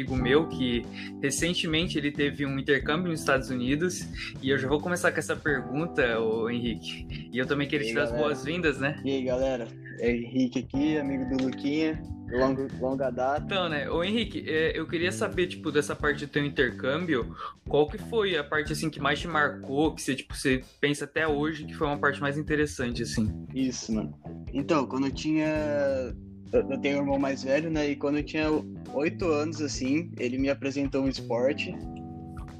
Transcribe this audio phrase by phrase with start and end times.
[0.00, 0.82] amigo meu que
[1.22, 4.08] recentemente ele teve um intercâmbio nos Estados Unidos
[4.42, 7.06] e eu já vou começar com essa pergunta, o Henrique.
[7.32, 9.00] E eu também queria te dar as boas-vindas, né?
[9.04, 9.68] E aí, galera?
[9.98, 12.00] É Henrique aqui, amigo do Luquinha.
[12.30, 13.42] Longa, longa data.
[13.44, 17.34] Então, né, ô Henrique, é, eu queria saber, tipo, dessa parte do teu intercâmbio,
[17.68, 21.06] qual que foi a parte, assim, que mais te marcou, que você, tipo, você pensa
[21.06, 23.28] até hoje que foi uma parte mais interessante, assim?
[23.52, 24.16] Isso, mano.
[24.52, 26.14] Então, quando eu tinha
[26.52, 27.90] eu tenho um irmão mais velho, né?
[27.90, 28.46] E quando eu tinha
[28.92, 31.74] oito anos, assim, ele me apresentou um esporte.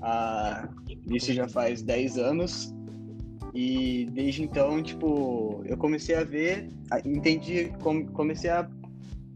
[0.03, 0.69] Ah,
[1.07, 2.73] isso já faz dez anos.
[3.53, 6.69] E desde então, tipo, eu comecei a ver,
[7.05, 7.73] entendi,
[8.13, 8.69] comecei a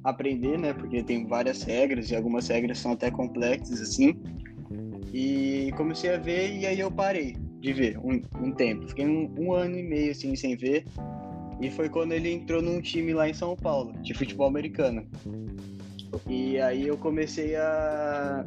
[0.04, 0.72] aprender, né?
[0.72, 4.14] Porque tem várias regras e algumas regras são até complexas, assim.
[5.12, 8.86] E comecei a ver e aí eu parei de ver um, um tempo.
[8.88, 10.84] Fiquei um, um ano e meio, assim, sem ver.
[11.60, 15.06] E foi quando ele entrou num time lá em São Paulo, de futebol americano.
[16.28, 18.44] E aí eu comecei a.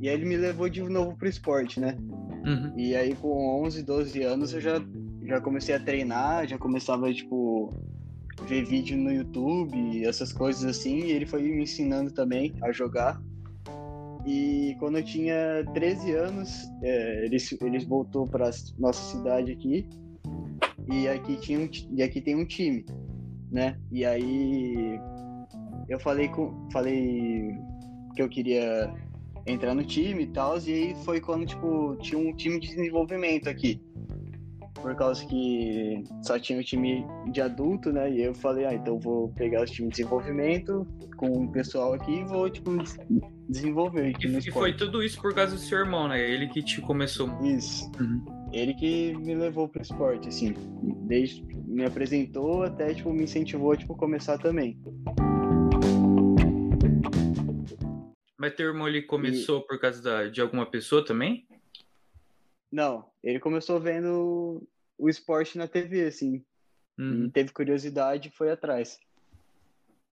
[0.00, 1.96] E aí ele me levou de novo pro esporte, né?
[2.44, 2.72] Uhum.
[2.76, 4.82] E aí com 11, 12 anos eu já,
[5.24, 7.72] já comecei a treinar, já começava, tipo,
[8.46, 11.00] ver vídeo no YouTube, essas coisas assim.
[11.00, 13.20] E ele foi me ensinando também a jogar.
[14.26, 16.50] E quando eu tinha 13 anos,
[16.82, 19.86] é, eles, eles voltou para nossa cidade aqui
[20.88, 22.84] e aqui tinha um, e aqui tem um time,
[23.50, 23.78] né?
[23.90, 25.00] E aí
[25.88, 27.56] eu falei com falei
[28.14, 28.92] que eu queria
[29.46, 33.48] entrar no time e tal, e aí foi quando tipo tinha um time de desenvolvimento
[33.48, 33.80] aqui.
[34.74, 38.10] Por causa que só tinha o um time de adulto, né?
[38.10, 42.12] E eu falei, ah, então vou pegar os times de desenvolvimento com o pessoal aqui
[42.12, 42.70] e vou, tipo,
[43.48, 44.12] desenvolver.
[44.22, 46.20] E, e foi tudo isso por causa do seu irmão, né?
[46.20, 47.30] Ele que te começou.
[47.42, 47.90] Isso.
[47.98, 50.54] Uhum ele que me levou pro esporte, assim,
[51.06, 54.78] desde me apresentou até tipo me incentivou a tipo começar também.
[58.38, 59.66] Mas teu irmão ele começou e...
[59.66, 61.46] por causa da, de alguma pessoa também?
[62.70, 64.62] Não, ele começou vendo
[64.96, 66.44] o esporte na TV, assim.
[66.98, 67.28] Uhum.
[67.30, 69.00] Teve curiosidade e foi atrás.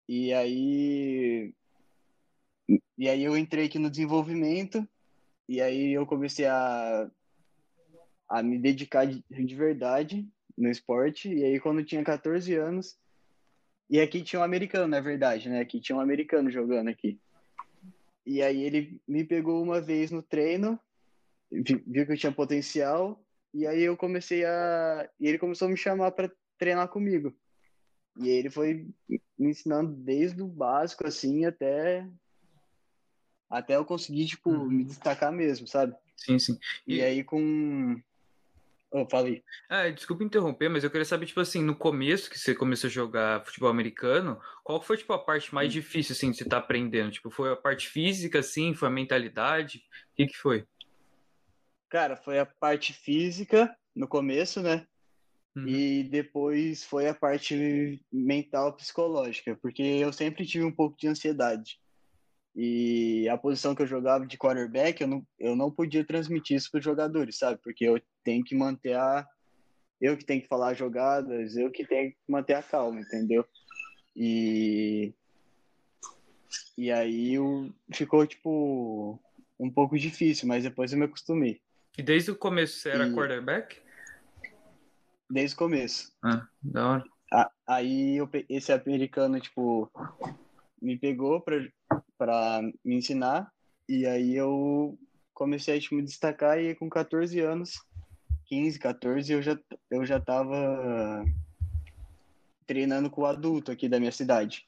[0.09, 1.55] E aí.
[2.99, 4.87] E aí eu entrei aqui no desenvolvimento.
[5.49, 7.11] E aí eu comecei a
[8.32, 10.26] a me dedicar de, de verdade
[10.56, 11.28] no esporte.
[11.28, 12.98] E aí, quando eu tinha 14 anos,
[13.91, 15.60] e aqui tinha um americano, na verdade, né?
[15.60, 17.20] Aqui tinha um americano jogando aqui.
[18.25, 20.81] E aí ele me pegou uma vez no treino,
[21.50, 23.22] viu que eu tinha potencial,
[23.53, 25.06] e aí eu comecei a.
[25.20, 27.37] E ele começou a me chamar para treinar comigo.
[28.19, 28.88] E ele foi
[29.38, 32.09] me ensinando desde o básico, assim, até.
[33.50, 34.70] Até eu conseguir, tipo, uhum.
[34.70, 35.94] me destacar mesmo, sabe?
[36.16, 36.59] Sim, sim.
[36.87, 38.00] E, e aí, com,
[38.95, 39.43] Oh, falei.
[39.71, 42.91] Ah, desculpa interromper, mas eu queria saber, tipo assim, no começo que você começou a
[42.91, 45.73] jogar futebol americano, qual foi, tipo, a parte mais hum.
[45.73, 47.11] difícil, assim, de você estar tá aprendendo?
[47.11, 49.79] Tipo, foi a parte física, assim, foi a mentalidade?
[49.79, 50.67] O que que foi?
[51.89, 54.87] Cara, foi a parte física no começo, né?
[55.57, 55.67] Uhum.
[55.67, 61.79] E depois foi a parte mental psicológica, porque eu sempre tive um pouco de ansiedade.
[62.55, 66.71] E a posição que eu jogava de quarterback, eu não, eu não podia transmitir isso
[66.71, 67.59] para os jogadores, sabe?
[67.63, 69.27] Porque eu tenho que manter a.
[70.01, 73.47] Eu que tenho que falar jogadas, eu que tenho que manter a calma, entendeu?
[74.15, 75.15] E.
[76.77, 79.19] E aí eu, ficou, tipo,
[79.59, 81.61] um pouco difícil, mas depois eu me acostumei.
[81.97, 83.15] E desde o começo você era e...
[83.15, 83.81] quarterback?
[85.31, 86.12] Desde o começo.
[86.23, 87.05] Ah, da hora.
[87.67, 89.91] Aí eu, esse americano, tipo,
[90.82, 91.56] me pegou pra,
[92.19, 93.50] pra me ensinar.
[93.88, 94.98] E aí eu
[95.32, 97.81] comecei a tipo, me destacar e com 14 anos,
[98.47, 99.59] 15, 14, eu já,
[99.91, 101.25] eu já tava
[102.66, 104.66] treinando com o adulto aqui da minha cidade.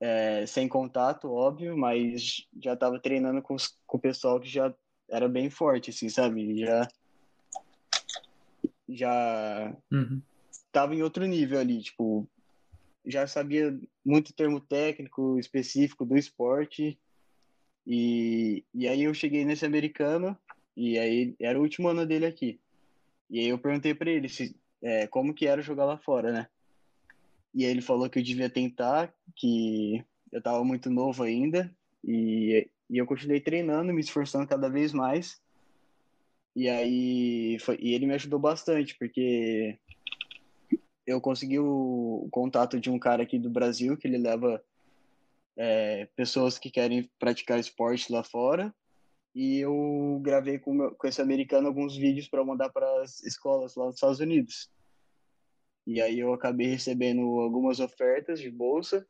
[0.00, 4.72] É, sem contato, óbvio, mas já tava treinando com, os, com o pessoal que já
[5.10, 6.60] era bem forte, assim, sabe?
[6.60, 6.88] Já
[8.88, 10.22] já uhum.
[10.72, 12.28] tava em outro nível ali, tipo,
[13.08, 16.98] já sabia muito termo técnico específico do esporte.
[17.86, 20.36] E, e aí eu cheguei nesse americano,
[20.76, 22.60] e aí era o último ano dele aqui.
[23.30, 26.48] E aí eu perguntei para ele se, é, como que era jogar lá fora, né?
[27.54, 31.74] E aí ele falou que eu devia tentar, que eu tava muito novo ainda,
[32.04, 35.40] e, e eu continuei treinando, me esforçando cada vez mais.
[36.54, 39.78] E aí foi, e ele me ajudou bastante, porque
[41.08, 44.62] eu consegui o, o, contato de um cara aqui do Brasil que ele leva
[45.56, 48.74] é, pessoas que querem praticar esporte lá fora
[49.34, 53.74] e eu gravei com, meu, com esse americano alguns vídeos para mandar para as escolas
[53.74, 54.70] lá nos Estados Unidos
[55.86, 59.06] e aí eu acabei recebendo algumas ofertas de bolsa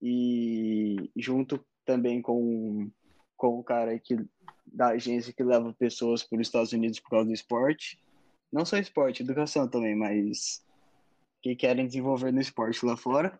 [0.00, 2.88] e junto também com,
[3.36, 4.16] com o cara que,
[4.64, 8.00] da agência que leva pessoas para os Estados Unidos por causa do esporte.
[8.52, 10.64] Não só esporte, educação também, mas
[11.42, 13.38] que querem desenvolver no esporte lá fora.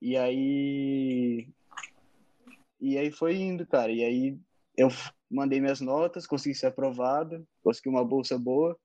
[0.00, 1.48] E aí.
[2.80, 3.90] E aí foi indo, cara.
[3.90, 4.38] E aí
[4.76, 4.88] eu
[5.30, 8.76] mandei minhas notas, consegui ser aprovado, consegui uma bolsa boa.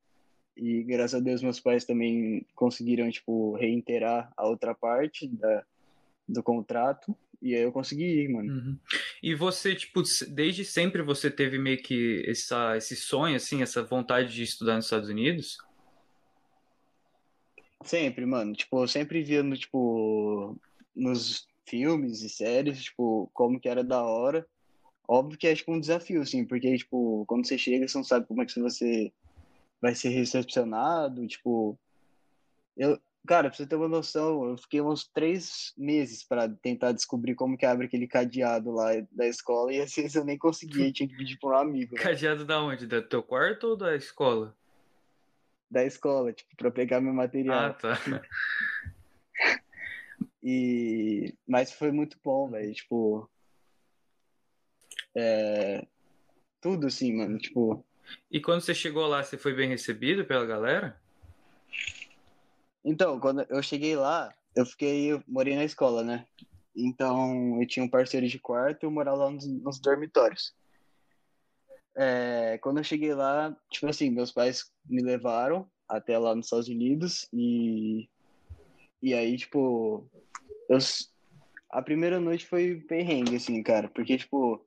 [0.56, 5.66] E graças a Deus meus pais também conseguiram, tipo, reiterar a outra parte da,
[6.28, 7.16] do contrato.
[7.42, 8.54] E aí eu consegui ir, mano.
[8.54, 8.78] Uhum.
[9.22, 14.34] E você, tipo, desde sempre você teve meio que essa, esse sonho, assim, essa vontade
[14.34, 15.58] de estudar nos Estados Unidos?
[17.86, 18.54] Sempre, mano.
[18.54, 20.58] Tipo, eu sempre via no, tipo,
[20.96, 24.46] nos filmes e séries, tipo, como que era da hora.
[25.08, 28.26] Óbvio que é tipo um desafio, assim, porque, tipo, quando você chega, você não sabe
[28.26, 29.14] como é que você
[29.80, 31.78] vai ser recepcionado, tipo...
[32.76, 37.36] Eu, cara, pra você ter uma noção, eu fiquei uns três meses para tentar descobrir
[37.36, 41.08] como que abre aquele cadeado lá da escola e às vezes eu nem conseguia, tinha
[41.08, 41.96] que pedir pra um amigo.
[41.96, 42.02] Né?
[42.02, 42.88] Cadeado da onde?
[42.88, 44.56] Do teu quarto ou da escola?
[45.70, 47.58] Da escola, tipo, pra pegar meu material.
[47.58, 47.98] Ah, tá.
[50.44, 51.34] e...
[51.48, 53.30] Mas foi muito bom, velho, tipo...
[55.16, 55.86] É...
[56.62, 57.86] Tudo assim, mano, tipo...
[58.30, 61.00] E quando você chegou lá, você foi bem recebido pela galera?
[62.84, 66.26] Então, quando eu cheguei lá, eu fiquei, eu morei na escola, né?
[66.76, 70.54] Então, eu tinha um parceiro de quarto e eu morava lá nos, nos dormitórios.
[71.98, 76.68] É, quando eu cheguei lá, tipo assim, meus pais me levaram até lá nos Estados
[76.68, 78.10] Unidos e
[79.02, 80.10] e aí, tipo,
[80.70, 80.80] eu
[81.70, 84.66] a primeira noite foi perrengue assim, cara, porque tipo,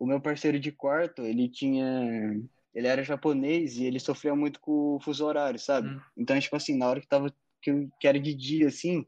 [0.00, 2.40] o meu parceiro de quarto, ele tinha.
[2.74, 5.88] Ele era japonês e ele sofria muito com o fuso horário, sabe?
[5.88, 6.00] Hum.
[6.16, 7.30] Então, tipo assim, na hora que tava.
[7.60, 9.04] que, que era de dia, assim.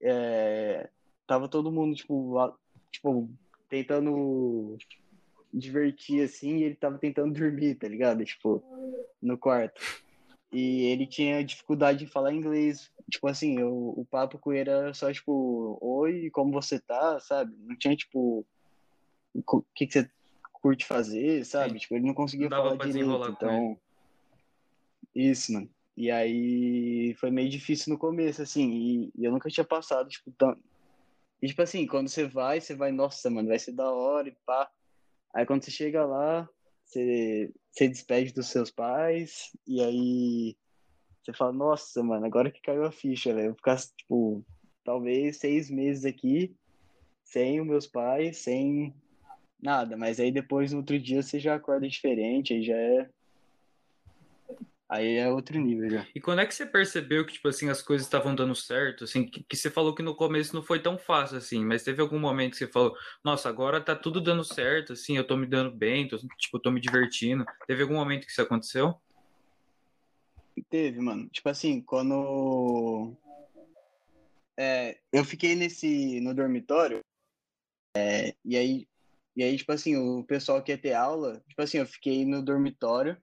[0.00, 0.88] É,
[1.26, 2.54] tava todo mundo, tipo, lá,
[2.90, 3.28] tipo,
[3.68, 4.78] tentando
[5.56, 8.24] divertir, assim, e ele tava tentando dormir, tá ligado?
[8.24, 8.62] Tipo,
[9.22, 9.80] no quarto.
[10.52, 12.90] E ele tinha dificuldade de falar inglês.
[13.10, 17.54] Tipo assim, eu, o papo com ele era só, tipo, oi, como você tá, sabe?
[17.60, 18.46] Não tinha, tipo,
[19.34, 20.10] o que, que você
[20.52, 21.74] curte fazer, sabe?
[21.74, 21.78] Sim.
[21.78, 23.78] Tipo, ele não conseguia não falar direito, então...
[25.14, 25.68] Isso, mano.
[25.96, 30.30] E aí foi meio difícil no começo, assim, e, e eu nunca tinha passado, tipo,
[30.32, 30.56] tão...
[31.40, 34.36] E, tipo assim, quando você vai, você vai, nossa, mano, vai ser da hora e
[34.44, 34.70] pá.
[35.36, 36.48] Aí quando você chega lá,
[36.82, 40.56] você, você despede dos seus pais, e aí
[41.22, 43.48] você fala, nossa, mano, agora que caiu a ficha, velho.
[43.48, 44.42] Eu vou ficar, tipo,
[44.82, 46.56] talvez seis meses aqui,
[47.22, 48.94] sem os meus pais, sem
[49.60, 53.10] nada, mas aí depois no outro dia você já acorda diferente, aí já é.
[54.88, 56.06] Aí é outro nível já.
[56.14, 59.02] E quando é que você percebeu que, tipo assim, as coisas estavam dando certo?
[59.02, 62.00] Assim, que, que, você falou que no começo não foi tão fácil, assim, mas teve
[62.00, 65.46] algum momento que você falou, nossa, agora tá tudo dando certo, assim, eu tô me
[65.46, 67.44] dando bem, tô, tipo, tô me divertindo.
[67.66, 68.94] Teve algum momento que isso aconteceu?
[70.70, 71.28] Teve, mano.
[71.30, 73.14] Tipo assim, quando.
[74.56, 76.20] É, eu fiquei nesse.
[76.20, 77.00] no dormitório.
[77.96, 78.88] É, e aí
[79.36, 82.42] e aí, tipo assim, o pessoal que ia ter aula, tipo assim, eu fiquei no
[82.42, 83.20] dormitório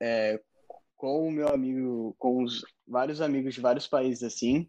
[0.00, 0.40] é,
[0.96, 4.68] com o meu amigo, com os vários amigos de vários países, assim.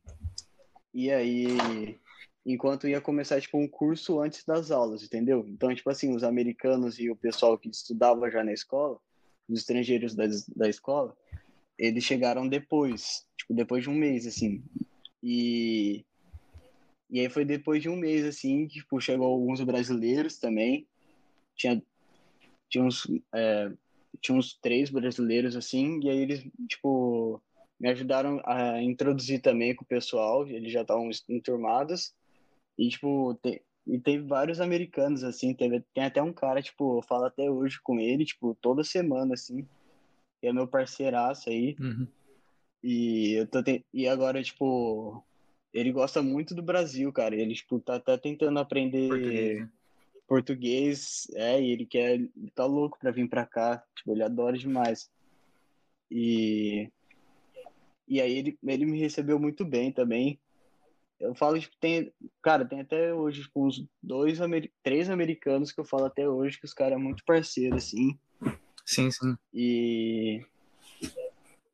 [0.94, 1.99] E aí,
[2.45, 5.45] enquanto ia começar, tipo, um curso antes das aulas, entendeu?
[5.47, 8.99] Então, tipo assim, os americanos e o pessoal que estudava já na escola,
[9.47, 11.16] os estrangeiros da, da escola,
[11.78, 14.64] eles chegaram depois, tipo, depois de um mês, assim.
[15.21, 16.06] E
[17.09, 20.88] e aí foi depois de um mês, assim, que tipo, chegou alguns brasileiros também.
[21.56, 21.81] Tinha,
[22.69, 23.71] tinha, uns, é,
[24.22, 27.42] tinha uns três brasileiros, assim, e aí eles, tipo,
[27.80, 32.14] me ajudaram a introduzir também com o pessoal, eles já estavam enturmados.
[32.78, 37.02] E, tipo, tem, e teve vários americanos, assim, teve, tem até um cara, tipo, eu
[37.04, 39.68] falo até hoje com ele, tipo, toda semana, assim,
[40.42, 41.76] é meu parceiraço aí.
[41.80, 42.07] Uhum.
[42.84, 43.84] E eu tô te...
[43.94, 45.24] e agora, tipo,
[45.74, 47.36] ele gosta muito do Brasil, cara.
[47.36, 49.68] Ele, tipo, tá até tentando aprender português,
[50.27, 53.83] português é, e ele quer, ele tá louco pra vir pra cá.
[53.95, 55.09] Tipo, ele adora demais.
[56.09, 56.89] E,
[58.07, 60.39] e aí ele, ele me recebeu muito bem também.
[61.19, 64.37] Eu falo, tipo, tem, cara, tem até hoje, tipo, uns dois,
[64.83, 68.17] três americanos que eu falo até hoje que os caras é muito parceiro, assim.
[68.85, 69.35] Sim, sim.
[69.53, 70.45] E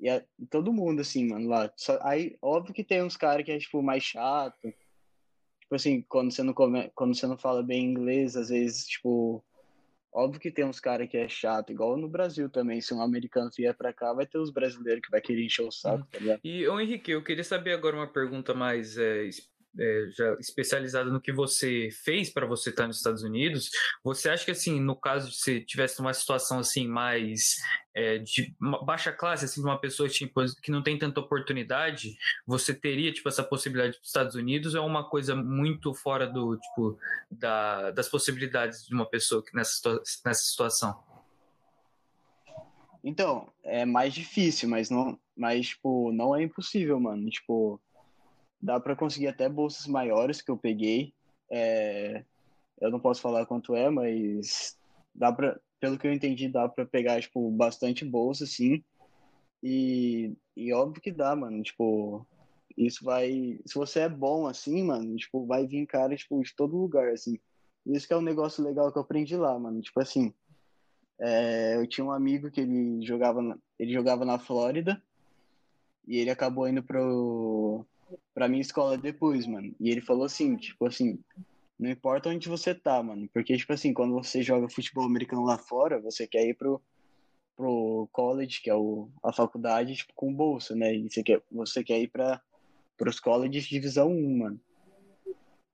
[0.02, 1.72] e, a, e todo mundo, assim, mano, lá.
[1.76, 4.74] Só, aí, óbvio que tem uns caras que é, tipo, mais chato.
[5.72, 9.42] Tipo assim, quando você não, come, quando você não fala bem inglês, às vezes, tipo...
[10.14, 12.82] Óbvio que tem uns caras que é chato, igual no Brasil também.
[12.82, 15.72] Se um americano vier pra cá, vai ter os brasileiros que vai querer encher o
[15.72, 16.42] saco, tá ligado?
[16.44, 19.30] E, ô Henrique, eu queria saber agora uma pergunta mais é,
[19.80, 23.70] é, já especializada no que você fez para você estar nos Estados Unidos,
[24.04, 27.58] você acha que assim, no caso de você tivesse uma situação assim mais
[27.94, 28.54] é, de
[28.86, 33.28] baixa classe, assim, de uma pessoa tipo, que não tem tanta oportunidade, você teria tipo
[33.30, 34.76] essa possibilidade para os Estados Unidos?
[34.76, 36.98] Ou é uma coisa muito fora do tipo
[37.30, 41.02] da, das possibilidades de uma pessoa nessa, nessa situação?
[43.04, 47.30] Então, é mais difícil, mas não, mas tipo, não é impossível, mano.
[47.30, 47.82] Tipo,
[48.62, 51.14] dá para conseguir até bolsas maiores que eu peguei.
[51.50, 52.24] É,
[52.80, 54.78] eu não posso falar quanto é, mas
[55.14, 58.84] dá para, pelo que eu entendi, dá para pegar tipo bastante bolsa, sim.
[59.64, 61.62] E, e óbvio que dá, mano.
[61.64, 62.26] Tipo,
[62.78, 66.78] isso vai, se você é bom assim, mano, tipo, vai vir cara tipo de todo
[66.78, 67.40] lugar assim.
[67.86, 69.82] Isso que é um negócio legal que eu aprendi lá, mano.
[69.82, 70.34] Tipo assim,
[71.20, 75.02] é, eu tinha um amigo que ele jogava, na, ele jogava na Flórida
[76.08, 77.86] e ele acabou indo pro,
[78.34, 79.74] pra minha escola depois, mano.
[79.80, 81.20] E ele falou assim, tipo assim,
[81.80, 85.58] não importa onde você tá, mano, porque, tipo assim, quando você joga futebol americano lá
[85.58, 86.82] fora, você quer ir pro,
[87.56, 90.96] pro college, que é o, a faculdade, tipo, com bolsa, né?
[90.96, 92.42] E você quer, você quer ir pra,
[92.98, 94.62] pros colleges de divisão 1, mano.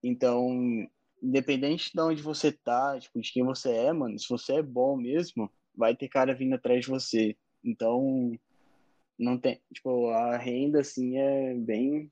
[0.01, 0.87] Então,
[1.21, 4.95] independente de onde você tá, tipo, de quem você é, mano, se você é bom
[4.95, 7.35] mesmo, vai ter cara vindo atrás de você.
[7.63, 8.31] Então,
[9.19, 12.09] não tem, tipo, a renda, assim, é bem,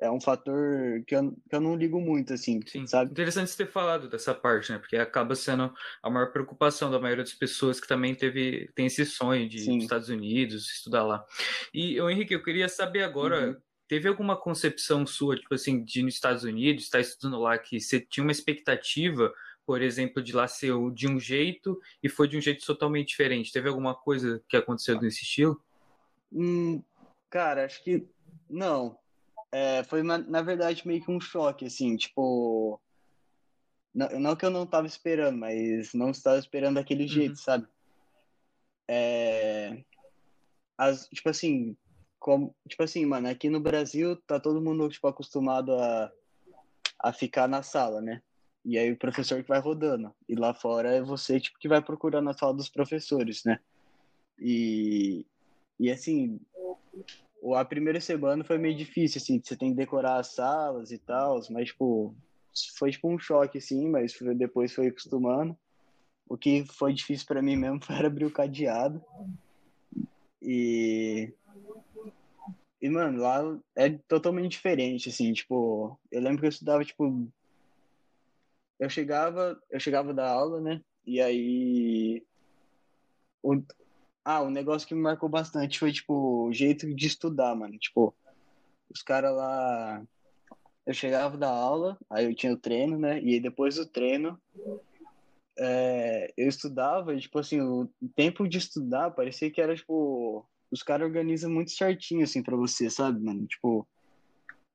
[0.00, 2.86] é um fator que eu, que eu não ligo muito, assim, Sim.
[2.86, 3.10] sabe?
[3.10, 4.78] Interessante você ter falado dessa parte, né?
[4.78, 9.04] Porque acaba sendo a maior preocupação da maioria das pessoas que também teve, tem esse
[9.04, 11.24] sonho de ir nos Estados Unidos, estudar lá.
[11.74, 13.56] E, eu, Henrique, eu queria saber agora, uhum.
[13.88, 17.98] Teve alguma concepção sua, tipo assim, de nos Estados Unidos, estar estudando lá, que você
[17.98, 19.32] tinha uma expectativa,
[19.64, 23.50] por exemplo, de lá ser de um jeito e foi de um jeito totalmente diferente?
[23.50, 25.58] Teve alguma coisa que aconteceu nesse estilo?
[26.30, 26.82] Hum,
[27.30, 28.06] cara, acho que
[28.48, 28.98] não.
[29.50, 32.80] É, foi, na, na verdade, meio que um choque, assim, tipo.
[33.94, 37.08] Não, não que eu não tava esperando, mas não estava esperando daquele uhum.
[37.08, 37.66] jeito, sabe?
[38.86, 39.82] É,
[40.76, 41.76] as, tipo assim,
[42.18, 46.12] como, tipo assim, mano, aqui no Brasil tá todo mundo, tipo, acostumado a,
[47.00, 48.22] a ficar na sala, né?
[48.64, 50.14] E aí o professor que vai rodando.
[50.28, 53.58] E lá fora é você, tipo, que vai procurar na sala dos professores, né?
[54.38, 55.26] E,
[55.80, 56.40] e assim,
[57.54, 61.40] a primeira semana foi meio difícil, assim, você tem que decorar as salas e tal,
[61.50, 62.14] mas, tipo,
[62.76, 65.56] foi, tipo, um choque, assim, mas depois foi acostumando.
[66.28, 69.02] O que foi difícil para mim mesmo foi abrir o cadeado.
[70.42, 71.32] E
[72.80, 73.40] e, mano, lá
[73.76, 77.28] é totalmente diferente, assim, tipo, eu lembro que eu estudava, tipo,
[78.78, 82.24] eu chegava, eu chegava da aula, né, e aí,
[84.30, 88.14] ah, um negócio que me marcou bastante foi, tipo, o jeito de estudar, mano, tipo,
[88.90, 90.02] os caras lá,
[90.84, 94.38] eu chegava da aula, aí eu tinha o treino, né, e aí depois do treino,
[95.58, 100.82] é, eu estudava e, tipo assim, o tempo de estudar parecia que era, tipo, os
[100.82, 103.46] caras organizam muito certinho, assim, pra você, sabe, mano?
[103.46, 103.88] Tipo,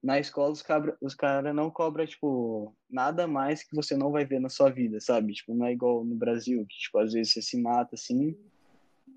[0.01, 4.25] na escola os, cabra, os caras não cobram, tipo, nada mais que você não vai
[4.25, 5.33] ver na sua vida, sabe?
[5.33, 8.36] Tipo, não é igual no Brasil, que, tipo, às vezes você se mata, assim,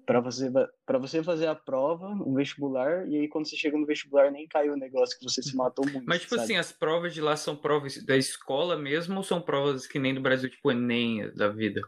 [0.07, 0.51] para você
[0.87, 4.47] para você fazer a prova, um vestibular, e aí quando você chega no vestibular nem
[4.47, 6.07] caiu o negócio que você se matou muito.
[6.07, 6.45] Mas tipo sabe?
[6.45, 10.15] assim, as provas de lá são provas da escola mesmo ou são provas que nem
[10.15, 11.83] do Brasil, tipo ENEM da vida?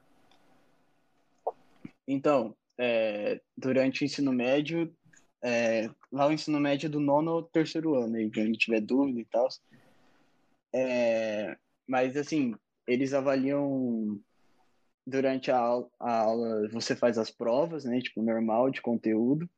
[2.07, 4.93] Então, é, durante o ensino médio,
[5.43, 9.21] é, lá o ensino médio é do nono ao terceiro ano, aí, quem tiver dúvida
[9.21, 9.47] e tal.
[10.75, 11.57] É,
[11.87, 12.55] mas, assim,
[12.87, 14.19] eles avaliam
[15.09, 19.49] durante a aula, a aula, você faz as provas, né, tipo, normal de conteúdo,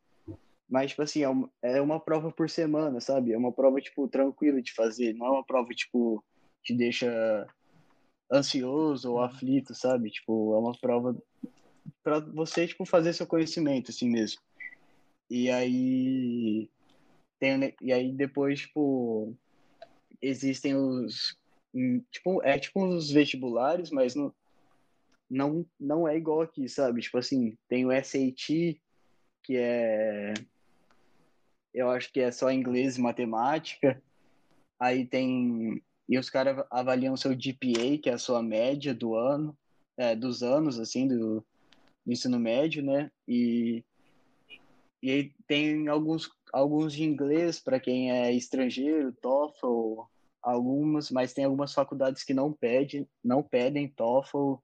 [0.69, 3.33] mas, tipo assim, é uma, é uma prova por semana, sabe?
[3.33, 6.25] É uma prova, tipo, tranquila de fazer, não é uma prova, tipo,
[6.63, 7.47] que deixa
[8.33, 10.11] ansioso ou aflito, sabe?
[10.11, 11.17] Tipo, é uma prova
[12.03, 14.41] para você tipo fazer seu conhecimento assim mesmo.
[15.29, 16.69] E aí
[17.39, 19.37] tem e aí depois tipo
[20.21, 21.37] existem os
[22.11, 24.33] tipo é tipo os vestibulares, mas não
[25.31, 27.01] não não é igual aqui, sabe?
[27.01, 28.81] Tipo assim, tem o SAT
[29.43, 30.35] que é
[31.73, 34.03] eu acho que é só inglês e matemática.
[34.79, 39.57] Aí tem e os caras avaliam seu GPA, que é a sua média do ano,
[39.97, 41.45] é, dos anos assim do
[42.05, 43.11] no ensino médio, né?
[43.27, 43.85] E,
[45.03, 50.03] e aí tem alguns, alguns de inglês para quem é estrangeiro, TOEFL,
[50.43, 54.55] algumas, mas tem algumas faculdades que não pedem, não pedem TOEFL.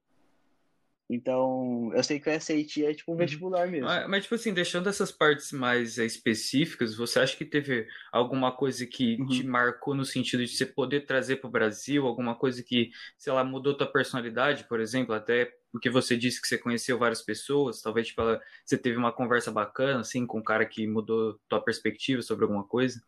[1.09, 3.19] Então, eu sei que o SAT é tipo um uhum.
[3.19, 3.87] vestibular mesmo.
[4.09, 9.15] Mas, tipo assim, deixando essas partes mais específicas, você acha que teve alguma coisa que
[9.15, 9.27] uhum.
[9.27, 13.31] te marcou no sentido de você poder trazer para o Brasil, alguma coisa que, sei
[13.31, 17.81] lá, mudou tua personalidade, por exemplo, até porque você disse que você conheceu várias pessoas,
[17.81, 18.21] talvez tipo,
[18.65, 22.65] você teve uma conversa bacana, assim, com um cara que mudou tua perspectiva sobre alguma
[22.65, 23.01] coisa?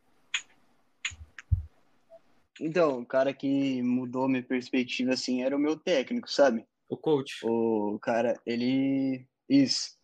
[2.61, 6.65] Então, o cara que mudou minha perspectiva, assim, era o meu técnico, sabe?
[6.89, 7.45] O coach.
[7.45, 9.25] O cara, ele.
[9.47, 9.97] Isso.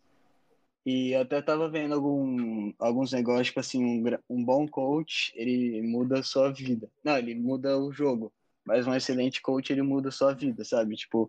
[0.86, 5.82] E eu até tava vendo algum, alguns negócios, tipo assim, um, um bom coach, ele
[5.82, 6.88] muda a sua vida.
[7.02, 8.32] Não, ele muda o jogo.
[8.64, 10.94] Mas um excelente coach, ele muda a sua vida, sabe?
[10.94, 11.28] Tipo,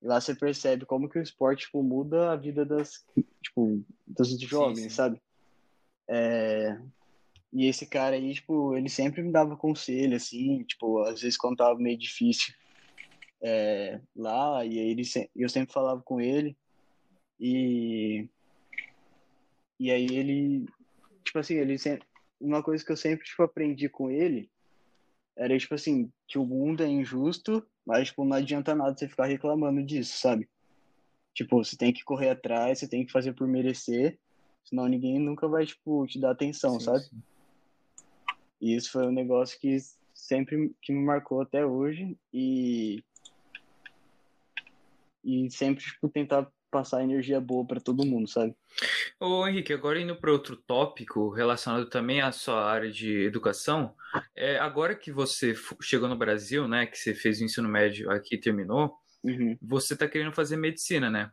[0.00, 3.04] lá você percebe como que o esporte, tipo, muda a vida das,
[3.42, 4.94] tipo, dos jovens, sim, sim.
[4.94, 5.22] sabe?
[6.08, 6.78] É...
[7.52, 11.56] E esse cara aí, tipo, ele sempre me dava conselho, assim, tipo, às vezes quando
[11.56, 12.54] tava meio difícil,
[13.42, 15.02] é, lá e ele,
[15.34, 16.56] eu sempre falava com ele
[17.38, 18.28] e
[19.78, 20.66] e aí ele
[21.24, 22.06] tipo assim ele sempre,
[22.40, 24.50] uma coisa que eu sempre tipo aprendi com ele
[25.36, 29.26] era tipo assim que o mundo é injusto mas tipo não adianta nada você ficar
[29.26, 30.48] reclamando disso sabe
[31.34, 34.18] tipo você tem que correr atrás você tem que fazer por merecer
[34.64, 37.22] senão ninguém nunca vai tipo te dar atenção sim, sabe sim.
[38.62, 39.76] e isso foi um negócio que
[40.14, 43.04] sempre que me marcou até hoje e
[45.26, 48.54] e sempre tipo, tentar passar energia boa para todo mundo, sabe?
[49.18, 53.94] Ô Henrique, agora indo para outro tópico relacionado também à sua área de educação,
[54.34, 58.34] é, agora que você chegou no Brasil, né, que você fez o ensino médio aqui
[58.34, 59.56] e terminou, uhum.
[59.60, 61.30] você está querendo fazer medicina, né?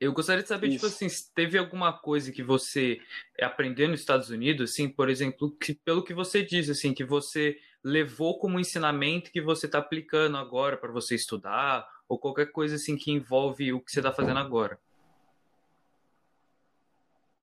[0.00, 0.96] Eu gostaria de saber, tipo Isso.
[0.96, 3.00] tipo assim, se teve alguma coisa que você
[3.40, 7.56] aprendeu nos Estados Unidos, assim, por exemplo, que, pelo que você diz, assim, que você
[7.82, 12.96] levou como ensinamento que você está aplicando agora para você estudar, ou qualquer coisa assim
[12.96, 14.78] que envolve o que você está fazendo agora?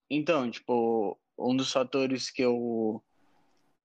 [0.09, 3.03] Então, tipo, um dos fatores que eu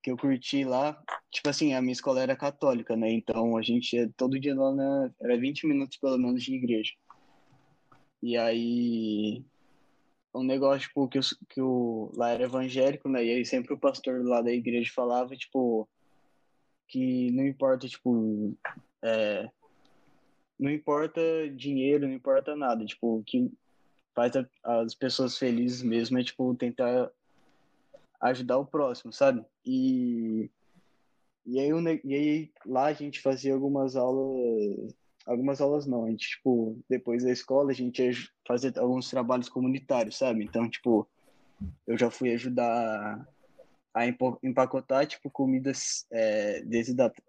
[0.01, 0.97] que eu curti lá,
[1.31, 3.11] tipo assim, a minha escola era católica, né?
[3.11, 6.93] Então a gente ia todo dia lá, na, era 20 minutos pelo menos de igreja.
[8.23, 9.45] E aí
[10.35, 13.25] um negócio tipo que, eu, que o lá era evangélico, né?
[13.25, 15.89] E aí sempre o pastor lá da igreja falava, tipo,
[16.87, 18.57] que não importa, tipo,
[19.03, 19.51] é,
[20.59, 21.21] não importa
[21.55, 22.85] dinheiro, não importa nada.
[22.85, 23.51] Tipo, o que
[24.15, 24.33] faz
[24.65, 27.11] as pessoas felizes mesmo é, tipo, tentar
[28.21, 29.45] ajudar o próximo, sabe?
[29.65, 30.51] E,
[31.47, 31.71] e, aí,
[32.05, 34.95] e aí lá a gente fazia algumas aulas.
[35.25, 38.13] Algumas aulas não, a gente, tipo, depois da escola a gente ia
[38.47, 40.43] fazer alguns trabalhos comunitários, sabe?
[40.43, 41.07] Então, tipo,
[41.87, 43.29] eu já fui ajudar
[43.99, 44.07] a
[44.43, 46.63] empacotar tipo comidas é,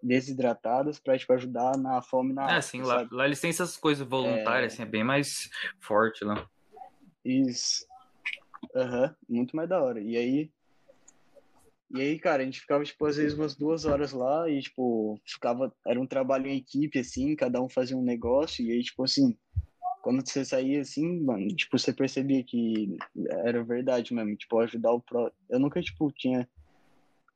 [0.02, 4.06] desidratadas para tipo ajudar na fome na é sim lá, lá eles têm essas coisas
[4.06, 4.74] voluntárias é...
[4.74, 6.46] assim é bem mais forte lá
[7.24, 7.86] isso
[8.76, 9.36] aham uhum.
[9.36, 10.50] muito mais da hora e aí
[11.92, 15.20] e aí cara a gente ficava tipo às vezes umas duas horas lá e tipo
[15.26, 19.04] ficava era um trabalho em equipe assim cada um fazia um negócio e aí tipo
[19.04, 19.36] assim
[20.00, 22.96] quando você saía assim, mano, tipo, você percebia que
[23.44, 25.38] era verdade mesmo, tipo, ajudar o próximo.
[25.48, 26.48] Eu nunca, tipo, tinha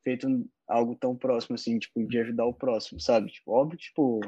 [0.05, 0.27] feito
[0.67, 3.31] algo tão próximo, assim, tipo, de ajudar o próximo, sabe?
[3.31, 4.21] Tipo, óbvio, tipo,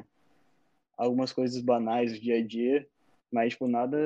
[0.98, 2.86] algumas coisas banais do dia a dia,
[3.32, 3.98] mas, tipo, nada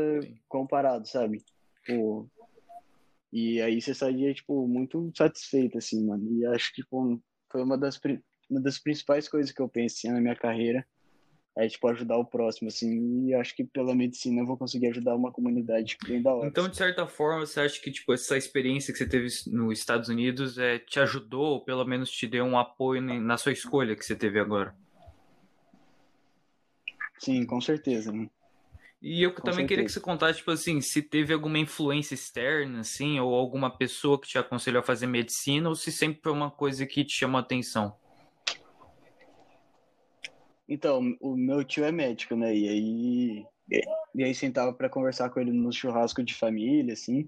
[0.49, 1.41] comparado, sabe?
[1.85, 2.29] Tipo,
[3.31, 6.29] e aí você saía, tipo, muito satisfeito, assim, mano.
[6.33, 7.99] E acho que, tipo, foi uma das,
[8.49, 10.85] uma das principais coisas que eu pensei na minha carreira,
[11.57, 15.15] é tipo ajudar o próximo assim e acho que pela medicina eu vou conseguir ajudar
[15.15, 16.47] uma comunidade bem da hora.
[16.47, 20.09] Então de certa forma você acha que tipo essa experiência que você teve nos Estados
[20.09, 24.05] Unidos é te ajudou ou pelo menos te deu um apoio na sua escolha que
[24.05, 24.75] você teve agora?
[27.19, 28.11] Sim, com certeza.
[29.01, 29.67] E eu com também certeza.
[29.67, 34.19] queria que você contasse, tipo assim, se teve alguma influência externa, assim, ou alguma pessoa
[34.19, 37.37] que te aconselhou a fazer medicina, ou se sempre foi uma coisa que te chamou
[37.37, 37.95] a atenção.
[40.71, 42.55] Então, o meu tio é médico, né?
[42.55, 43.45] E aí,
[44.15, 47.27] e aí sentava para conversar com ele no churrasco de família, assim.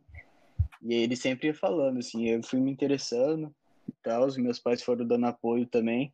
[0.82, 3.54] E aí ele sempre ia falando, assim, eu fui me interessando
[3.86, 6.14] e tal, os meus pais foram dando apoio também.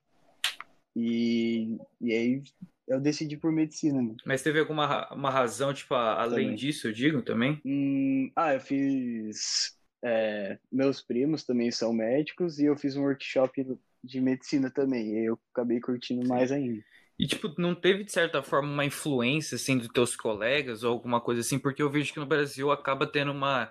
[0.95, 2.41] E, e aí
[2.87, 4.01] eu decidi por medicina.
[4.01, 4.15] Né?
[4.25, 6.55] Mas teve alguma uma razão, tipo, além também.
[6.55, 7.61] disso, eu digo, também?
[7.63, 9.77] Hum, ah, eu fiz...
[10.03, 13.67] É, meus primos também são médicos e eu fiz um workshop
[14.03, 15.13] de medicina também.
[15.13, 16.27] E eu acabei curtindo Sim.
[16.27, 16.81] mais ainda.
[17.19, 21.19] E, tipo, não teve, de certa forma, uma influência, assim, dos teus colegas ou alguma
[21.19, 21.59] coisa assim?
[21.59, 23.69] Porque eu vejo que no Brasil acaba tendo uma,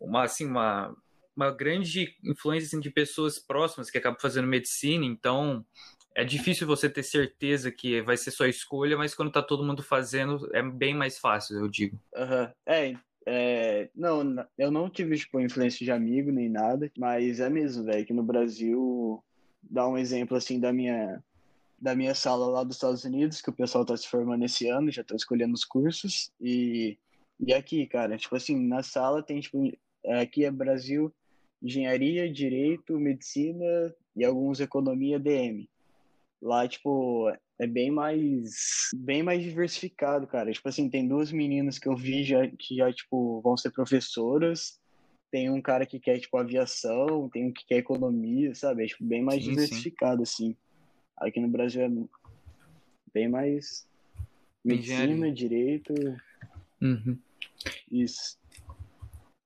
[0.00, 0.92] uma assim, uma,
[1.36, 5.04] uma grande influência, assim, de pessoas próximas que acabam fazendo medicina.
[5.04, 5.64] Então,
[6.16, 9.84] é difícil você ter certeza que vai ser sua escolha, mas quando tá todo mundo
[9.84, 11.96] fazendo, é bem mais fácil, eu digo.
[12.16, 12.48] Uhum.
[12.66, 17.84] É, é, não, eu não tive, tipo, influência de amigo nem nada, mas é mesmo,
[17.84, 19.22] velho, que no Brasil,
[19.62, 21.22] dá um exemplo, assim, da minha,
[21.80, 24.90] da minha sala lá dos Estados Unidos, que o pessoal tá se formando esse ano,
[24.90, 26.98] já tá escolhendo os cursos, e,
[27.38, 29.72] e aqui, cara, tipo assim, na sala tem, tipo,
[30.20, 31.12] aqui é Brasil,
[31.62, 35.68] engenharia, direito, medicina e alguns economia, DM.
[36.42, 40.50] Lá, tipo, é bem mais bem mais diversificado, cara.
[40.50, 44.80] Tipo assim, tem duas meninas que eu vi já que já tipo vão ser professoras.
[45.30, 48.84] Tem um cara que quer tipo aviação, tem um que quer economia, sabe?
[48.84, 50.44] É tipo, bem mais sim, diversificado sim.
[50.44, 50.56] assim.
[51.20, 51.90] Aqui no Brasil é
[53.12, 53.86] bem mais
[54.64, 55.32] medicina, Engenharia.
[55.32, 55.94] direito.
[56.80, 57.18] Uhum.
[57.90, 58.38] Isso.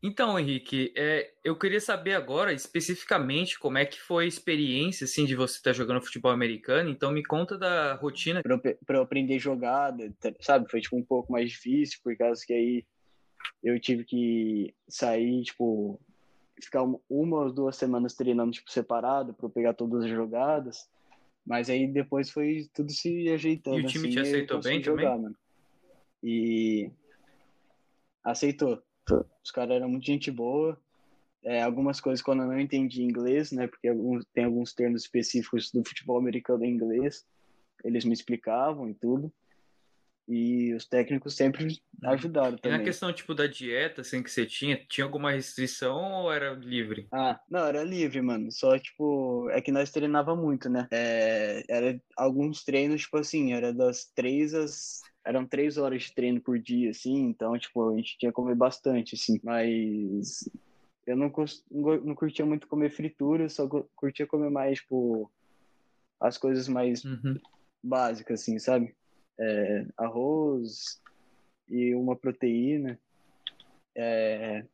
[0.07, 5.25] Então, Henrique, é, eu queria saber agora especificamente como é que foi a experiência assim
[5.25, 6.91] de você estar jogando futebol americano.
[6.91, 8.43] Então, me conta da rotina.
[8.43, 10.71] Para eu, eu aprender jogada, sabe?
[10.71, 12.85] Foi tipo um pouco mais difícil por causa que aí
[13.63, 15.99] eu tive que sair, tipo,
[16.63, 20.87] ficar uma ou duas semanas treinando tipo separado para pegar todas as jogadas.
[21.47, 23.81] Mas aí depois foi tudo se ajeitando.
[23.81, 25.23] E o time assim, te aceitou bem jogar, também?
[25.23, 25.37] Mano.
[26.23, 26.91] E
[28.25, 28.83] aceitou
[29.45, 30.81] os caras eram muito gente boa.
[31.43, 33.67] É, algumas coisas quando eu não entendi inglês, né?
[33.67, 37.27] Porque alguns, tem alguns termos específicos do futebol americano em inglês.
[37.85, 39.31] Eles me explicavam e tudo.
[40.27, 42.11] E os técnicos sempre uhum.
[42.11, 42.77] ajudaram também.
[42.77, 46.55] E na questão, tipo, da dieta, assim, que você tinha, tinha alguma restrição ou era
[46.55, 47.07] livre?
[47.13, 48.51] Ah, não, era livre, mano.
[48.51, 50.89] Só, tipo, é que nós treinava muito, né?
[50.91, 56.41] É, era alguns treinos, tipo assim, era das três às eram três horas de treino
[56.41, 60.47] por dia, assim, então, tipo, a gente tinha que comer bastante, assim, mas
[61.07, 61.33] eu não,
[61.71, 65.33] não curtia muito comer fritura, só curtia comer mais, tipo,
[66.21, 67.41] as coisas mais uhum.
[67.83, 68.95] básicas, assim, sabe?
[69.39, 71.01] É, arroz
[71.69, 72.99] e uma proteína.
[73.95, 74.65] É,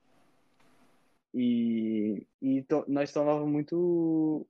[1.35, 4.47] e, e to, nós tomávamos muito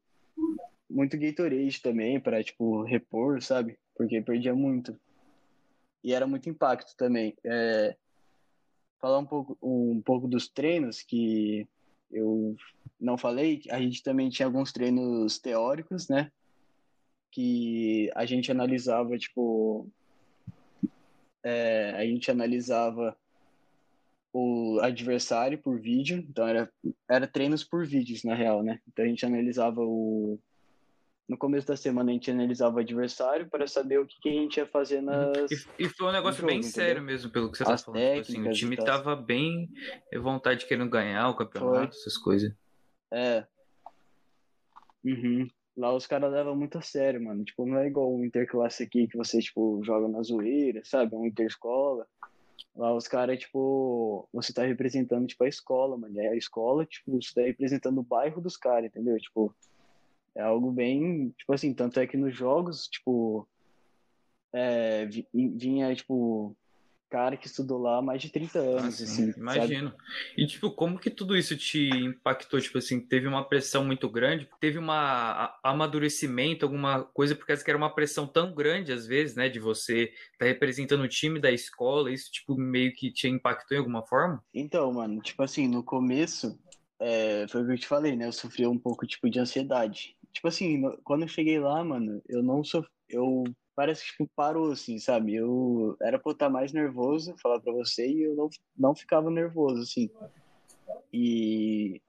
[0.88, 3.78] muito Gatorade também para tipo repor, sabe?
[3.94, 4.98] Porque perdia muito
[6.02, 7.36] e era muito impacto também.
[7.44, 7.96] É,
[8.98, 11.66] falar um pouco, um pouco dos treinos que
[12.10, 12.56] eu
[13.00, 16.30] não falei, a gente também tinha alguns treinos teóricos, né?
[17.30, 19.88] Que a gente analisava, tipo,
[21.44, 23.16] é, a gente analisava
[24.32, 26.72] o adversário por vídeo, então era,
[27.08, 28.80] era treinos por vídeos, na real, né?
[28.86, 30.38] Então a gente analisava o,
[31.30, 34.32] no começo da semana a gente analisava o adversário para saber o que, que a
[34.32, 35.04] gente ia fazer uhum.
[35.04, 35.50] nas.
[35.50, 36.74] E, e foi um negócio jogo, bem entendeu?
[36.74, 38.02] sério mesmo, pelo que você tá As tá falando.
[38.02, 39.70] Tipo assim, o time tava bem
[40.20, 42.00] vontade de querendo ganhar o campeonato, foi.
[42.00, 42.52] essas coisas.
[43.12, 43.46] É.
[45.04, 45.48] Uhum.
[45.76, 47.44] Lá os caras levam muito a sério, mano.
[47.44, 51.14] Tipo, não é igual o Interclasse aqui que você, tipo, joga na zoeira, sabe?
[51.14, 52.06] Um Interescola.
[52.76, 56.14] Lá os caras, tipo, você tá representando, tipo, a escola, mano.
[56.14, 59.18] E a escola, tipo, você tá representando o bairro dos caras, entendeu?
[59.18, 59.54] Tipo,
[60.34, 63.48] é algo bem, tipo assim, tanto é que nos jogos, tipo,
[64.52, 66.56] é, vinha, tipo,
[67.10, 69.34] cara que estudou lá há mais de 30 anos, ah, assim.
[69.36, 69.90] Imagino.
[69.90, 70.02] Sabe?
[70.38, 72.60] E, tipo, como que tudo isso te impactou?
[72.60, 74.48] Tipo assim, teve uma pressão muito grande?
[74.60, 74.86] Teve um
[75.62, 80.04] amadurecimento, alguma coisa, porque que era uma pressão tão grande, às vezes, né, de você
[80.04, 84.06] estar tá representando o time da escola, isso, tipo, meio que te impactou em alguma
[84.06, 84.42] forma?
[84.54, 86.56] Então, mano, tipo assim, no começo,
[87.00, 90.16] é, foi o que eu te falei, né, eu sofri um pouco, tipo, de ansiedade
[90.32, 92.84] tipo assim, quando eu cheguei lá, mano, eu não sou.
[93.08, 95.34] Eu parece que parou, assim, sabe?
[95.34, 99.30] Eu era pra eu estar mais nervoso, falar pra você, e eu não, não ficava
[99.30, 100.10] nervoso, assim.
[101.12, 102.00] E.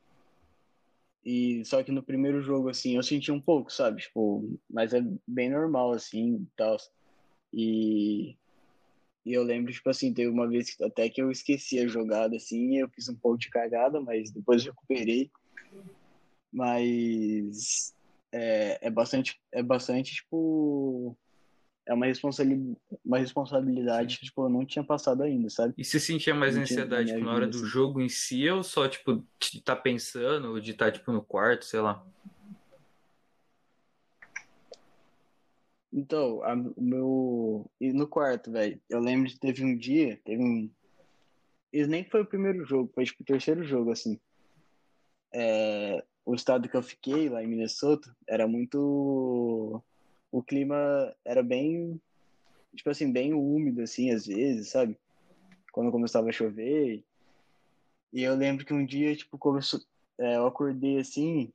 [1.24, 4.02] E só que no primeiro jogo, assim, eu senti um pouco, sabe?
[4.02, 6.78] Tipo, mas é bem normal, assim, tal.
[7.54, 8.36] E.
[9.24, 12.36] E eu lembro, tipo assim, teve uma vez que até que eu esqueci a jogada,
[12.36, 15.30] assim, eu fiz um pouco de cagada, mas depois recuperei.
[16.52, 17.94] Mas
[18.32, 21.16] é, é bastante, é bastante, tipo,
[21.88, 25.74] é uma responsabilidade, uma responsabilidade que, tipo, eu não tinha passado ainda, sabe?
[25.78, 27.66] E você sentia mais ansiedade tipo, na hora do assim.
[27.66, 31.12] jogo em si, ou só, tipo, de estar tá pensando, ou de estar, tá, tipo,
[31.12, 32.06] no quarto, sei lá?
[35.92, 37.72] Então, a, o meu...
[37.80, 40.70] E no quarto, velho, eu lembro que teve um dia, teve um...
[41.74, 44.20] Isso nem foi o primeiro jogo, foi, tipo, o terceiro jogo, assim.
[45.34, 49.82] É, o estado que eu fiquei lá em Minnesota era muito
[50.32, 52.00] o clima era bem
[52.76, 54.98] tipo assim bem úmido assim às vezes sabe
[55.72, 57.04] quando começava a chover
[58.14, 59.80] e eu lembro que um dia tipo começou
[60.20, 61.52] é, eu acordei assim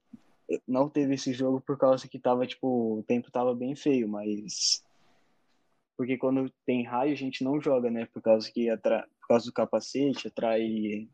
[0.67, 4.83] não teve esse jogo por causa que tava, tipo, o tempo tava bem feio, mas.
[5.97, 8.07] Porque quando tem raio a gente não joga, né?
[8.07, 9.09] Por causa que atra...
[9.21, 11.09] por causa do capacete atrai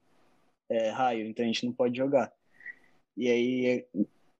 [0.68, 2.32] é, raio, então a gente não pode jogar.
[3.16, 3.86] E aí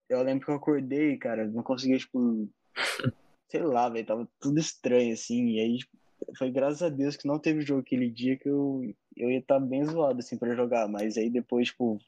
[0.09, 2.49] eu lembro que eu acordei, cara, não conseguia, tipo.
[3.49, 5.51] sei lá, velho, tava tudo estranho, assim.
[5.51, 5.97] E aí tipo,
[6.37, 8.83] foi graças a Deus que não teve jogo aquele dia que eu,
[9.17, 10.89] eu ia estar tá bem zoado, assim, pra jogar.
[10.89, 11.99] Mas aí depois, tipo,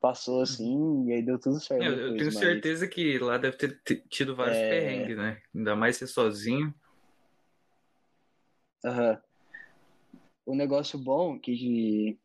[0.00, 0.42] passou uhum.
[0.42, 1.84] assim e aí deu tudo certo.
[1.84, 2.38] Eu, depois, eu tenho mas...
[2.38, 4.70] certeza que lá deve ter tido vários é...
[4.70, 5.42] perrengues, né?
[5.54, 6.74] Ainda mais ser sozinho.
[8.84, 9.10] Aham.
[9.12, 9.30] Uhum.
[10.46, 12.18] O negócio bom que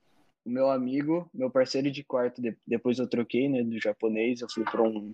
[0.43, 4.63] o meu amigo, meu parceiro de quarto, depois eu troquei, né, do japonês, eu fui
[4.63, 5.13] para um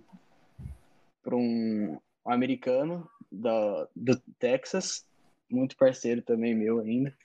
[1.23, 5.05] para um, um americano da do Texas,
[5.49, 7.15] muito parceiro também meu ainda.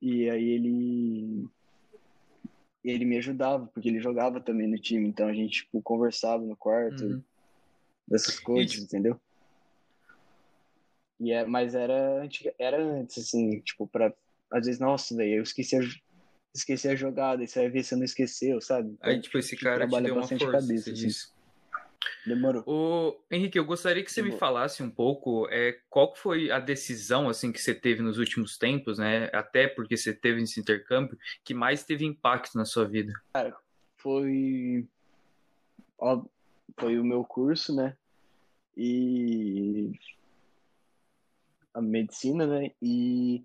[0.00, 1.48] E aí ele
[2.84, 6.56] ele me ajudava, porque ele jogava também no time, então a gente tipo, conversava no
[6.56, 7.22] quarto, uhum.
[8.06, 8.84] dessas coisas, e, tipo...
[8.84, 9.20] entendeu?
[11.18, 14.12] E é, mas era, era antes, assim, tipo, pra.
[14.50, 15.80] Às vezes, nossa, daí eu esqueci a,
[16.54, 18.90] esqueci a jogada, e você vai ver se não esqueceu, sabe?
[18.90, 21.08] Então, Aí, tipo, esse cara te deu uma força, cabeça, assim.
[22.26, 22.64] Demorou.
[22.66, 24.34] O Henrique, eu gostaria que você Demorou.
[24.34, 28.58] me falasse um pouco é, qual foi a decisão assim que você teve nos últimos
[28.58, 29.30] tempos, né?
[29.32, 33.12] Até porque você teve esse intercâmbio, que mais teve impacto na sua vida.
[33.32, 33.56] Cara,
[33.96, 34.86] foi
[35.98, 36.24] ó,
[36.78, 37.96] foi o meu curso, né?
[38.76, 39.92] E
[41.72, 42.70] a medicina, né?
[42.80, 43.42] E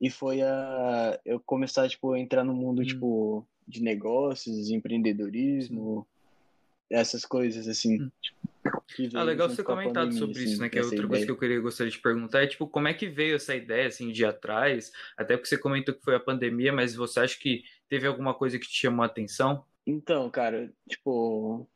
[0.00, 2.84] e foi a eu começar tipo a entrar no mundo hum.
[2.84, 6.06] tipo de negócios, empreendedorismo,
[6.90, 8.02] essas coisas, assim.
[8.02, 8.10] Hum.
[9.14, 10.68] Ah, legal você comentado pandemia, sobre assim, isso, né?
[10.68, 11.08] Que é outra ideia.
[11.08, 13.86] coisa que eu queria gostaria de perguntar é tipo, como é que veio essa ideia
[13.86, 14.92] assim de atrás?
[15.16, 18.58] Até porque você comentou que foi a pandemia, mas você acha que teve alguma coisa
[18.58, 19.64] que te chamou a atenção?
[19.86, 21.66] Então, cara, tipo,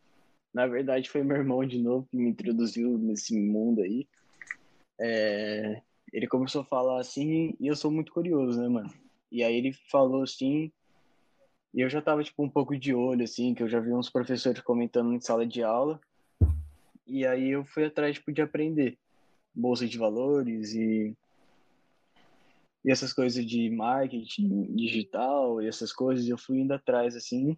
[0.52, 4.06] na verdade foi meu irmão de novo que me introduziu nesse mundo aí.
[5.00, 5.80] É...
[6.12, 8.92] ele começou a falar assim e eu sou muito curioso, né, mano?
[9.32, 10.70] E aí ele falou assim,
[11.74, 14.08] e eu já tava, tipo, um pouco de olho, assim, que eu já vi uns
[14.08, 16.00] professores comentando em sala de aula.
[17.04, 18.96] E aí eu fui atrás, tipo, de aprender.
[19.52, 21.16] Bolsa de valores e...
[22.84, 27.56] E essas coisas de marketing digital e essas coisas, eu fui indo atrás, assim.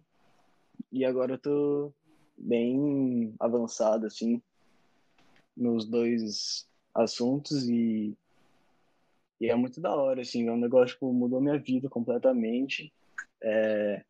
[0.91, 1.93] E agora eu tô
[2.35, 4.41] bem avançado, assim,
[5.55, 8.17] nos dois assuntos e...
[9.39, 12.91] E é muito da hora, assim, é um negócio, tipo, mudou minha vida completamente
[13.43, 14.03] é,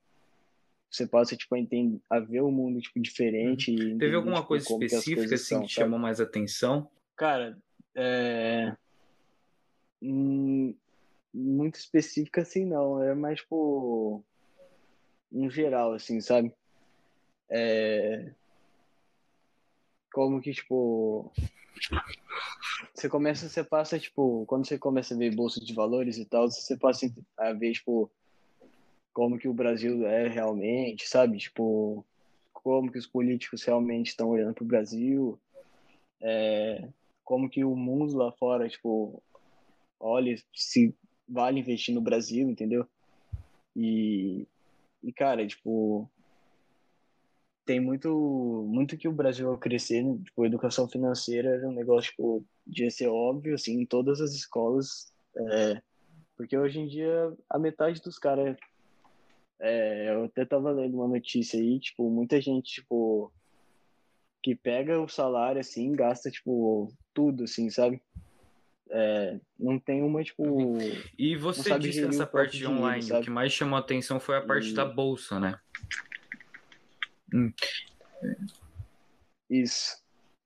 [0.90, 3.98] você possa tipo entender a ver o mundo tipo diferente uhum.
[3.98, 6.90] teve alguma tipo, coisa específica assim são, que te chamou mais atenção?
[7.16, 7.58] Cara
[7.98, 8.76] é...
[10.02, 10.76] Hum,
[11.34, 13.02] muito específica assim não.
[13.04, 14.24] É mais tipo
[15.32, 16.54] um geral assim sabe?
[17.50, 18.32] É...
[20.14, 21.32] como que tipo
[22.94, 26.52] você começa você passa tipo quando você começa a ver bolsa de valores e tal
[26.52, 28.12] você passa a ver tipo
[29.18, 31.40] como que o Brasil é realmente, sabe?
[31.40, 32.06] Tipo,
[32.54, 35.40] como que os políticos realmente estão olhando para o Brasil,
[36.22, 36.88] é,
[37.24, 39.20] como que o mundo lá fora, tipo,
[40.00, 40.94] olha se
[41.28, 42.86] vale investir no Brasil, entendeu?
[43.76, 44.48] E,
[45.02, 46.08] e cara, tipo,
[47.66, 52.46] tem muito, muito que o Brasil vai crescer, tipo, educação financeira é um negócio, tipo,
[52.68, 55.82] de ser óbvio, assim, em todas as escolas, é,
[56.36, 58.56] porque hoje em dia a metade dos caras
[59.60, 63.32] é, eu até tava lendo uma notícia aí, tipo, muita gente, tipo,
[64.44, 68.02] que pega o salário, assim, gasta, tipo, tudo, assim, sabe?
[68.90, 70.78] É, não tem uma, tipo...
[71.18, 74.38] E você disse nessa parte de online, dinheiro, o que mais chamou a atenção foi
[74.38, 74.74] a parte e...
[74.74, 75.60] da bolsa, né?
[77.34, 77.52] Hum.
[79.50, 79.98] Isso.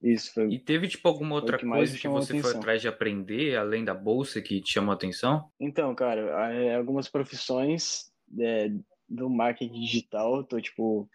[0.02, 0.48] Isso foi.
[0.50, 2.52] E teve, tipo, alguma outra que coisa que você atenção.
[2.52, 5.52] foi atrás de aprender, além da bolsa, que te chamou a atenção?
[5.60, 8.72] Então, cara, algumas profissões é,
[9.12, 11.08] do marketing digital, tô tipo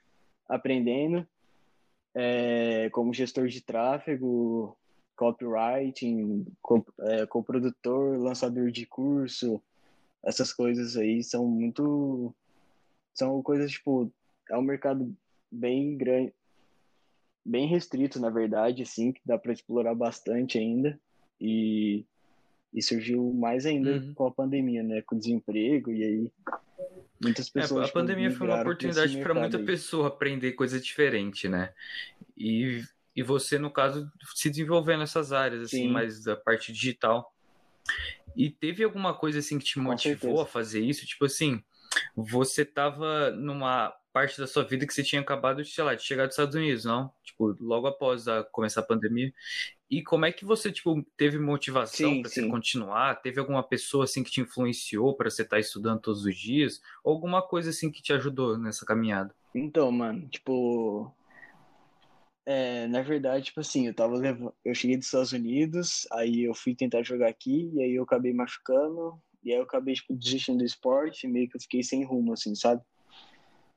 [0.46, 1.26] aprendendo
[2.14, 4.76] é, como gestor de tráfego,
[5.16, 9.62] copywriting, co, é, produtor lançador de curso,
[10.22, 12.35] essas coisas aí são muito
[13.14, 14.12] são coisas tipo
[14.50, 15.16] é um mercado
[15.50, 16.35] bem grande,
[17.44, 21.00] bem restrito na verdade, assim que dá para explorar bastante ainda
[21.40, 22.04] e
[22.76, 24.12] e surgiu mais ainda uhum.
[24.12, 25.00] com a pandemia, né?
[25.00, 26.32] Com o desemprego, e aí
[27.18, 27.86] muitas pessoas.
[27.86, 29.64] É, a pandemia foi uma oportunidade para muita aí.
[29.64, 31.72] pessoa aprender coisa diferente, né?
[32.36, 32.84] E,
[33.16, 35.88] e você, no caso, se desenvolvendo nessas áreas, assim, Sim.
[35.88, 37.34] mais da parte digital.
[38.36, 41.06] E teve alguma coisa assim que te motivou a fazer isso?
[41.06, 41.62] Tipo assim,
[42.14, 46.02] você tava numa parte da sua vida que você tinha acabado de, sei lá, de
[46.02, 47.10] chegar dos Estados Unidos, não?
[47.22, 49.32] Tipo, logo após a, começar a pandemia.
[49.88, 53.22] E como é que você, tipo, teve motivação para você continuar?
[53.22, 56.81] Teve alguma pessoa, assim, que te influenciou para você estar tá estudando todos os dias?
[57.05, 59.33] Ou alguma coisa, assim, que te ajudou nessa caminhada?
[59.55, 61.14] Então, mano, tipo...
[62.44, 64.53] É, na verdade, tipo assim, eu tava levando...
[64.64, 68.33] Eu cheguei dos Estados Unidos, aí eu fui tentar jogar aqui, e aí eu acabei
[68.33, 72.33] machucando, e aí eu acabei, tipo, desistindo do esporte, meio que eu fiquei sem rumo,
[72.33, 72.83] assim, sabe?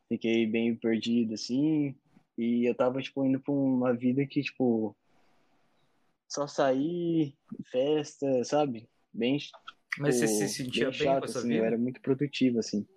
[0.07, 1.95] Fiquei bem perdido, assim,
[2.35, 4.95] e eu tava, tipo, indo pra uma vida que, tipo,
[6.29, 7.35] só sair,
[7.71, 8.87] festa, sabe?
[9.11, 9.39] Bem.
[9.97, 11.59] Mas tipo, você se sentia bem, chato, com essa assim, vida?
[11.59, 12.87] Eu era muito produtivo, assim.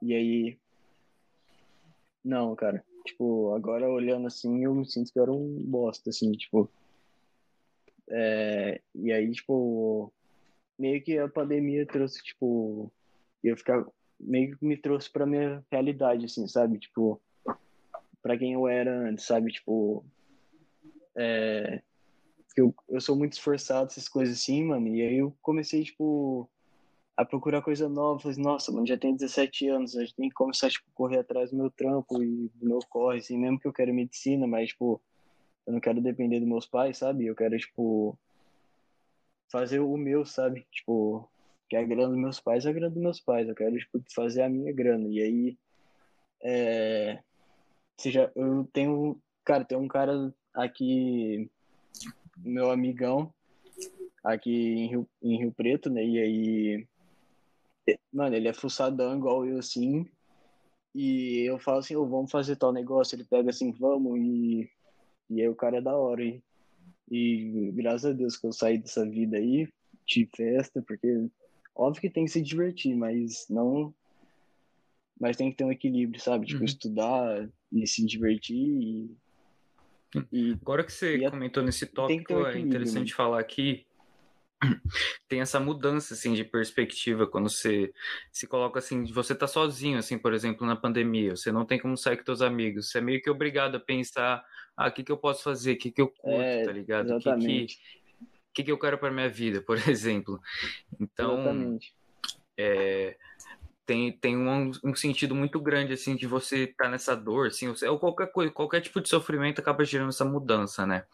[0.00, 0.58] E aí.
[2.24, 2.82] Não, cara.
[3.04, 6.70] Tipo, agora olhando assim, eu me sinto que eu era um bosta, assim, tipo.
[8.08, 8.80] É...
[8.94, 10.12] E aí, tipo.
[10.78, 12.92] Meio que a pandemia trouxe, tipo.
[13.42, 13.84] Eu ficar
[14.18, 16.78] meio que me trouxe pra minha realidade, assim, sabe?
[16.78, 17.20] Tipo,
[18.22, 19.52] pra quem eu era antes, sabe?
[19.52, 20.04] Tipo,
[21.16, 21.82] é,
[22.56, 26.48] eu, eu sou muito esforçado, essas coisas assim, mano, e aí eu comecei, tipo,
[27.16, 30.70] a procurar coisa nova, falei, nossa, mano, já tenho 17 anos, já tem que começar,
[30.70, 33.94] tipo, correr atrás do meu trampo e do meu corre, assim, mesmo que eu quero
[33.94, 35.00] medicina, mas, tipo,
[35.66, 37.26] eu não quero depender dos meus pais, sabe?
[37.26, 38.18] Eu quero, tipo,
[39.50, 40.66] fazer o meu, sabe?
[40.70, 41.28] Tipo,
[41.68, 43.48] que a grana dos meus pais é a grana dos meus pais.
[43.48, 45.08] Eu quero tipo, fazer a minha grana.
[45.08, 45.58] E aí,
[46.42, 47.18] é,
[47.98, 51.50] seja, eu tenho, cara, tem um cara aqui,
[52.36, 53.32] meu amigão,
[54.22, 56.04] aqui em Rio, em Rio Preto, né?
[56.04, 56.86] E aí,
[58.12, 60.08] mano, ele é fuçadão igual eu, assim.
[60.94, 63.16] E eu falo assim, oh, vamos fazer tal negócio.
[63.16, 64.18] Ele pega assim, vamos.
[64.18, 64.70] E,
[65.30, 66.22] e aí o cara é da hora.
[66.24, 66.42] E,
[67.10, 69.68] e graças a Deus que eu saí dessa vida aí,
[70.06, 71.28] de festa, porque
[71.76, 73.94] Óbvio que tem que se divertir, mas não.
[75.20, 76.46] Mas tem que ter um equilíbrio, sabe?
[76.46, 76.64] Tipo, uhum.
[76.64, 79.16] estudar e se divertir e.
[80.32, 83.16] e Agora que você e comentou nesse tópico, um é interessante né?
[83.16, 83.86] falar aqui.
[85.28, 87.92] Tem essa mudança assim de perspectiva quando você
[88.32, 91.96] se coloca assim, você tá sozinho assim, por exemplo, na pandemia, você não tem como
[91.96, 94.42] sair com seus amigos, você é meio que obrigado a pensar,
[94.74, 97.12] ah, o que que eu posso fazer, o que que eu curto, é, tá ligado?
[97.12, 97.76] Exatamente.
[97.76, 98.06] Que que
[98.56, 100.40] que, que eu quero para minha vida, por exemplo.
[100.98, 101.78] Então,
[102.56, 103.16] é,
[103.86, 107.72] tem, tem um, um, sentido muito grande assim de você estar tá nessa dor, assim,
[107.88, 111.04] ou qualquer coisa, qualquer tipo de sofrimento acaba gerando essa mudança, né?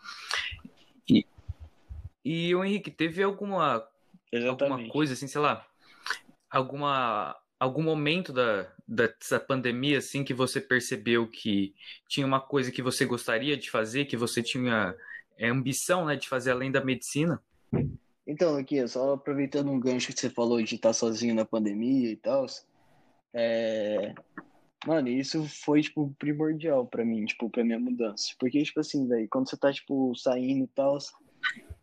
[1.08, 1.26] E,
[2.24, 3.86] e o Henrique, teve alguma
[4.32, 4.62] Exatamente.
[4.62, 5.66] alguma coisa assim, sei lá,
[6.50, 11.74] alguma algum momento da, dessa pandemia assim que você percebeu que
[12.08, 14.96] tinha uma coisa que você gostaria de fazer, que você tinha
[15.38, 17.40] é, ambição né, de fazer além da medicina?
[18.26, 22.16] Então, aqui, só aproveitando um gancho que você falou de estar sozinho na pandemia e
[22.16, 22.46] tal,
[23.34, 24.14] é...
[24.84, 28.34] Mano, isso foi, tipo, primordial para mim, tipo, pra minha mudança.
[28.38, 30.98] Porque, tipo assim, velho, quando você tá, tipo, saindo e tal,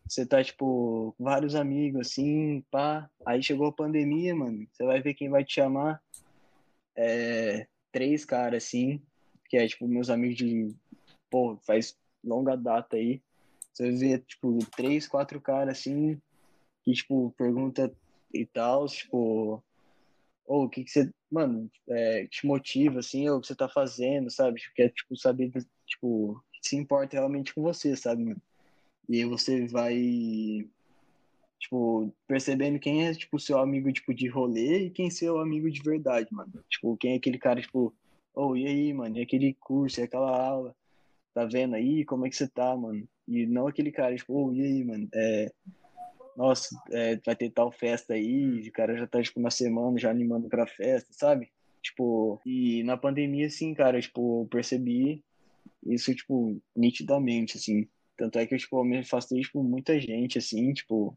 [0.06, 3.08] você tá, tipo, vários amigos, assim, pá.
[3.24, 6.02] Aí chegou a pandemia, mano, você vai ver quem vai te chamar.
[6.94, 7.66] É...
[7.90, 9.02] Três caras, assim,
[9.48, 10.74] que é, tipo, meus amigos de,
[11.30, 13.20] pô, faz longa data aí.
[13.72, 16.20] Você vê, tipo, três, quatro caras assim,
[16.84, 17.92] que, tipo, pergunta
[18.32, 19.62] e tal, tipo,
[20.46, 23.68] ou o que, que você, mano, é, te motiva, assim, ou o que você tá
[23.68, 24.60] fazendo, sabe?
[24.74, 25.52] Quer, tipo, tipo, saber,
[25.86, 28.36] tipo, se importa realmente com você, sabe?
[29.08, 30.68] E aí você vai,
[31.58, 35.70] tipo, percebendo quem é, tipo, seu amigo, tipo, de rolê e quem é seu amigo
[35.70, 36.52] de verdade, mano.
[36.68, 37.94] Tipo, quem é aquele cara, tipo,
[38.34, 40.74] ou oh, e aí, mano, e aquele curso, e aquela aula,
[41.34, 43.06] tá vendo aí, como é que você tá, mano?
[43.26, 45.52] E não aquele cara, tipo, oh, e aí, mano, é,
[46.36, 50.10] nossa, é, vai ter tal festa aí, o cara já tá, tipo, na semana já
[50.10, 51.50] animando pra festa, sabe?
[51.82, 55.22] Tipo, e na pandemia, assim, cara, tipo, percebi
[55.86, 57.88] isso, tipo, nitidamente, assim.
[58.16, 61.16] Tanto é que eu, tipo, me afastei, tipo, muita gente, assim, tipo,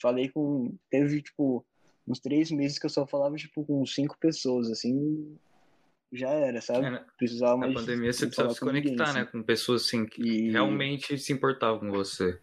[0.00, 1.64] falei com, teve, tipo,
[2.06, 5.36] uns três meses que eu só falava, tipo, com cinco pessoas, assim,
[6.12, 6.86] já era, sabe?
[6.86, 7.74] É, Precisava mais.
[7.74, 9.20] Na pandemia você precisava se conectar, ninguém, né?
[9.22, 9.30] Assim.
[9.32, 10.50] Com pessoas assim que e...
[10.50, 12.38] realmente se importavam com você.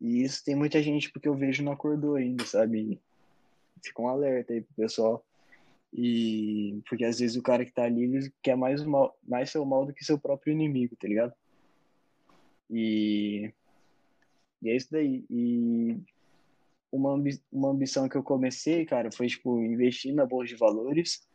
[0.00, 3.00] E isso tem muita gente porque eu vejo não acordou ainda, sabe?
[3.82, 5.24] Fica um alerta aí pro pessoal.
[5.92, 9.86] E porque às vezes o cara que tá ali quer mais, mal, mais seu mal
[9.86, 11.32] do que seu próprio inimigo, tá ligado?
[12.70, 13.52] E,
[14.62, 15.24] e é isso daí.
[15.30, 15.96] E
[16.92, 17.40] uma, ambi...
[17.50, 21.26] uma ambição que eu comecei, cara, foi tipo investir na bolsa de valores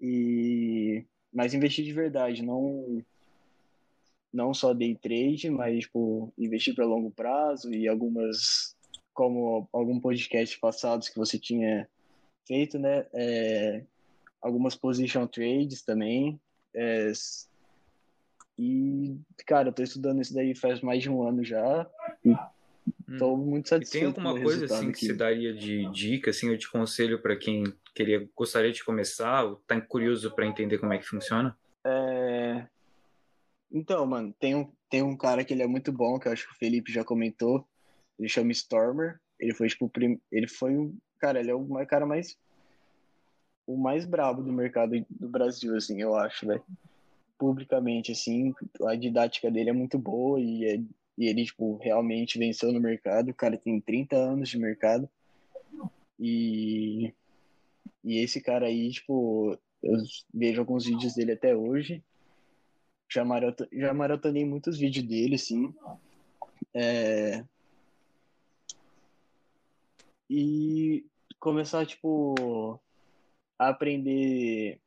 [0.00, 3.04] e mas investir de verdade, não
[4.32, 8.76] não só day trade, mas tipo, investir para longo prazo e algumas
[9.12, 11.88] como algum podcast passados que você tinha
[12.46, 13.06] feito, né?
[13.12, 13.82] É,
[14.40, 16.40] algumas position trades também
[16.74, 17.12] É,
[18.62, 19.16] e,
[19.46, 21.88] cara, eu tô estudando isso daí faz mais de um ano já.
[22.22, 22.34] E
[23.18, 23.38] tô hum.
[23.38, 23.96] muito satisfeito.
[23.96, 27.36] E tem alguma coisa assim que você daria de dica, assim, ou de conselho para
[27.36, 27.64] quem
[27.94, 31.56] queria, gostaria de começar, ou tá curioso para entender como é que funciona?
[31.86, 32.66] É...
[33.72, 36.46] Então, mano, tem um, tem um cara que ele é muito bom, que eu acho
[36.46, 37.66] que o Felipe já comentou.
[38.18, 39.20] Ele chama Stormer.
[39.38, 40.20] Ele foi, tipo, prim...
[40.30, 40.96] ele foi um.
[41.18, 42.36] Cara, ele é o cara mais.
[43.66, 46.64] O mais brabo do mercado do Brasil, assim, eu acho, velho
[47.40, 48.54] publicamente, assim,
[48.86, 50.76] a didática dele é muito boa e, é,
[51.16, 53.30] e ele, tipo, realmente venceu no mercado.
[53.30, 55.08] O cara tem 30 anos de mercado.
[56.18, 57.14] E,
[58.04, 59.96] e esse cara aí, tipo, eu
[60.34, 62.04] vejo alguns vídeos dele até hoje.
[63.12, 65.74] Já, maraton, já maratonei muitos vídeos dele, assim.
[66.72, 67.44] É...
[70.28, 71.04] E
[71.40, 72.80] começar, tipo,
[73.58, 74.80] a aprender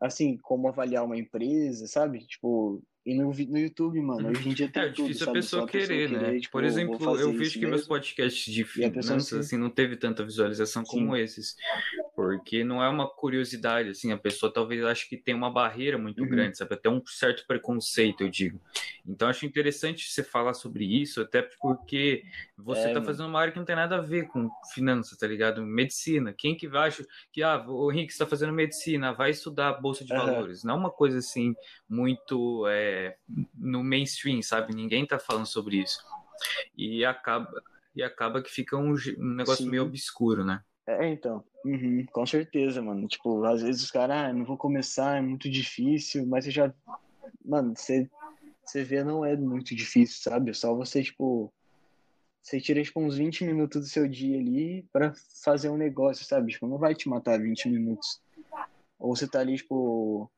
[0.00, 2.20] assim, como avaliar uma empresa, sabe?
[2.26, 5.66] Tipo, e no, no YouTube, mano, hoje em dia tem É difícil tudo, a pessoa
[5.66, 6.26] querer, pessoa né?
[6.26, 7.70] Querer, tipo, Por exemplo, eu vejo que mesmo.
[7.70, 10.90] meus podcasts de finanças, assim, não teve tanta visualização Sim.
[10.90, 11.56] como esses.
[12.14, 16.22] Porque não é uma curiosidade, assim, a pessoa talvez ache que tem uma barreira muito
[16.22, 16.28] uhum.
[16.28, 16.74] grande, sabe?
[16.74, 18.60] Até um certo preconceito, eu digo.
[19.06, 22.24] Então, acho interessante você falar sobre isso, até porque
[22.58, 25.26] você é, tá fazendo uma área que não tem nada a ver com finanças, tá
[25.26, 25.64] ligado?
[25.64, 26.34] Medicina.
[26.36, 30.18] Quem que acha que, ah, o Henrique está fazendo medicina, vai estudar Bolsa de uhum.
[30.18, 30.62] Valores.
[30.62, 31.54] Não é uma coisa, assim,
[31.88, 32.97] muito é,
[33.54, 34.74] no mainstream, sabe?
[34.74, 36.04] Ninguém tá falando sobre isso.
[36.76, 37.50] E acaba,
[37.94, 39.70] e acaba que fica um, um negócio Sim.
[39.70, 40.62] meio obscuro, né?
[40.86, 41.44] É, então.
[41.64, 43.06] Uhum, com certeza, mano.
[43.06, 46.72] Tipo, às vezes os caras, ah, não vou começar, é muito difícil, mas você já.
[47.44, 48.08] Mano, você,
[48.64, 50.50] você vê, não é muito difícil, sabe?
[50.50, 51.52] É só você, tipo.
[52.42, 55.12] Você tira, tipo, uns 20 minutos do seu dia ali para
[55.44, 56.52] fazer um negócio, sabe?
[56.52, 58.22] Tipo, não vai te matar 20 minutos.
[58.98, 60.30] Ou você tá ali, tipo,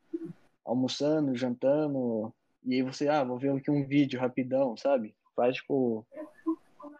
[0.64, 2.34] almoçando, jantando,
[2.64, 5.14] e aí você, ah, vou ver aqui um vídeo rapidão, sabe?
[5.34, 6.06] Faz, tipo,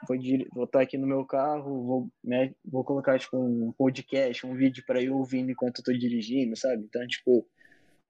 [0.08, 0.18] vou,
[0.52, 4.84] vou estar aqui no meu carro, vou, né, vou colocar tipo um podcast, um vídeo
[4.86, 6.84] para ir ouvindo enquanto eu tô dirigindo, sabe?
[6.84, 7.46] Então, tipo,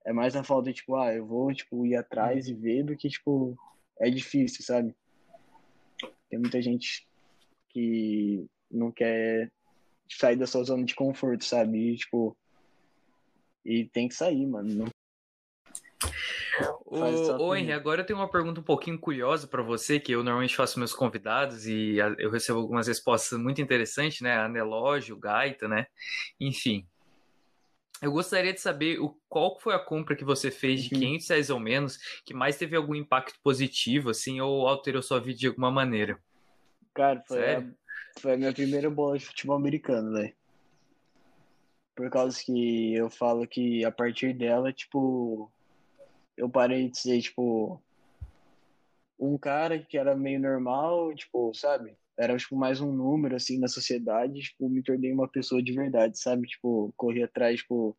[0.05, 2.95] é mais a falta de tipo, ah, eu vou tipo ir atrás e ver do
[2.95, 3.57] que tipo
[3.99, 4.95] é difícil, sabe?
[6.29, 7.07] Tem muita gente
[7.69, 9.51] que não quer
[10.09, 11.77] sair da sua zona de conforto, sabe?
[11.77, 12.35] E, tipo,
[13.63, 14.73] e tem que sair, mano.
[14.73, 14.87] Não
[16.93, 20.21] Ô, ô Henry, agora eu tenho uma pergunta um pouquinho curiosa para você, que eu
[20.25, 24.35] normalmente faço meus convidados e eu recebo algumas respostas muito interessantes, né?
[24.35, 25.87] Anelógio, gaita, né?
[26.37, 26.85] Enfim.
[28.01, 31.33] Eu gostaria de saber o, qual foi a compra que você fez de 500 uhum.
[31.33, 35.47] reais ou menos que mais teve algum impacto positivo, assim, ou alterou sua vida de
[35.47, 36.19] alguma maneira?
[36.93, 37.63] Cara, foi, a,
[38.19, 40.33] foi a minha primeira bola de futebol americano, velho.
[41.95, 45.49] Por causa que eu falo que a partir dela, tipo,
[46.37, 47.81] eu parei de ser, tipo,
[49.19, 51.95] um cara que era meio normal, tipo, sabe?
[52.17, 56.19] Era, tipo, mais um número, assim, na sociedade, tipo, me tornei uma pessoa de verdade,
[56.19, 56.47] sabe?
[56.47, 57.95] Tipo, corri atrás, tipo,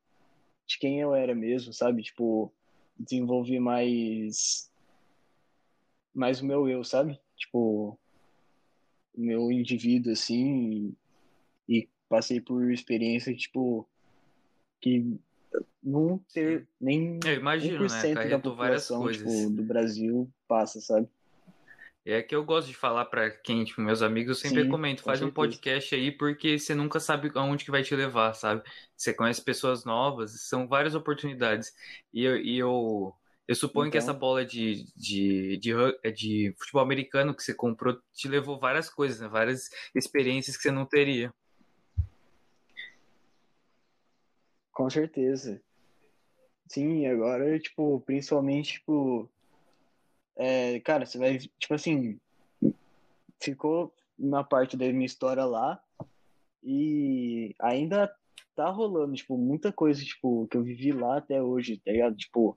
[0.67, 2.03] de quem eu era mesmo, sabe?
[2.03, 2.53] Tipo,
[2.99, 4.71] desenvolvi mais
[6.15, 7.19] mais o meu eu, sabe?
[7.37, 7.99] Tipo,
[9.15, 10.95] o meu indivíduo, assim,
[11.69, 13.89] e, e passei por experiência, tipo,
[14.81, 15.19] que
[15.83, 18.29] não ter nem eu imagino, 1% né?
[18.29, 21.09] da população tipo, do Brasil passa, sabe?
[22.05, 25.01] É que eu gosto de falar para quem, tipo, meus amigos, eu sempre Sim, recomendo,
[25.01, 28.61] faz um podcast aí, porque você nunca sabe aonde que vai te levar, sabe?
[28.97, 31.73] Você conhece pessoas novas, são várias oportunidades.
[32.13, 33.15] E eu, e eu,
[33.47, 33.93] eu suponho então...
[33.93, 38.91] que essa bola de, de, de, de, futebol americano que você comprou te levou várias
[38.91, 39.29] coisas, né?
[39.29, 41.33] várias experiências que você não teria.
[44.73, 45.61] Com certeza.
[46.67, 49.29] Sim, agora, tipo, principalmente, tipo.
[50.37, 52.19] É, cara, você vai, tipo assim.
[53.41, 55.83] Ficou uma parte da minha história lá.
[56.63, 58.11] E ainda
[58.55, 62.17] tá rolando, tipo, muita coisa, tipo, que eu vivi lá até hoje, tá ligado?
[62.17, 62.57] Tipo,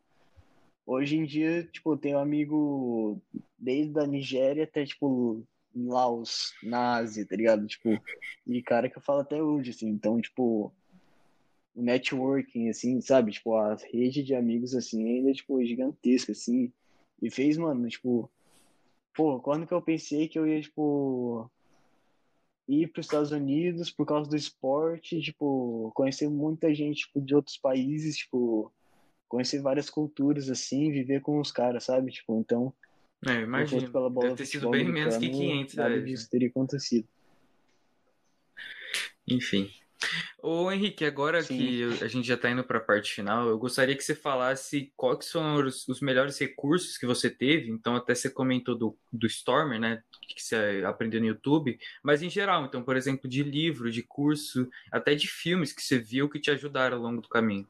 [0.86, 3.22] hoje em dia, tipo, tenho um amigo
[3.58, 5.44] desde a Nigéria até, tipo,
[5.76, 7.66] Laos, na Ásia, tá ligado?
[7.68, 8.02] Tipo,
[8.48, 9.90] e cara que eu falo até hoje, assim.
[9.90, 10.72] Então, tipo,
[11.76, 13.34] o networking, assim, sabe?
[13.34, 16.72] Tipo, a rede de amigos, assim, ainda, tipo, gigantesca, assim.
[17.22, 18.32] E fez, mano, tipo...
[19.14, 21.52] Pô, quando que eu pensei que eu ia, tipo...
[22.68, 25.92] Ir para os Estados Unidos por causa do esporte, tipo...
[25.94, 28.72] Conhecer muita gente, tipo, de outros países, tipo...
[29.28, 32.12] Conhecer várias culturas, assim, viver com os caras, sabe?
[32.12, 32.74] Tipo, então...
[33.28, 33.90] É, imagina.
[33.92, 37.08] Pela bola Deve ter sido bem menos que 500, nada disso teria acontecido.
[39.28, 39.70] Enfim.
[40.42, 41.58] Ô Henrique, agora Sim.
[41.58, 44.94] que a gente já está indo para a parte final, eu gostaria que você falasse
[44.96, 47.72] quais são os, os, melhores recursos que você teve.
[47.72, 50.04] Então, até você comentou do, do Stormer, né?
[50.28, 54.70] Que você aprendeu no YouTube, mas em geral, então, por exemplo, de livro, de curso,
[54.92, 57.68] até de filmes que você viu que te ajudaram ao longo do caminho.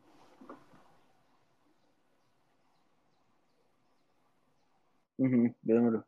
[5.18, 6.04] Uhum, lembro.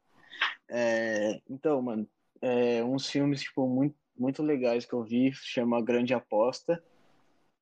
[0.70, 2.08] É, então, mano,
[2.42, 6.84] é, uns filmes, tipo, muito, muito legais que eu vi, chama Grande Aposta,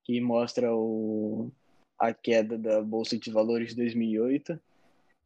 [0.03, 1.51] que mostra o,
[1.97, 4.59] a queda da Bolsa de Valores de 2008.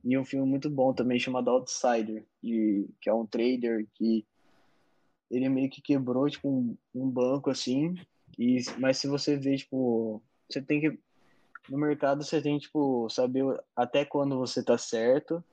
[0.04, 4.26] E um filme muito bom também chamado Outsider, que, que é um trader que
[5.30, 7.96] ele meio que quebrou tipo um, um banco assim,
[8.38, 11.00] e mas se você vê tipo, você tem que
[11.70, 13.44] no mercado você tem tipo saber
[13.76, 15.44] até quando você tá certo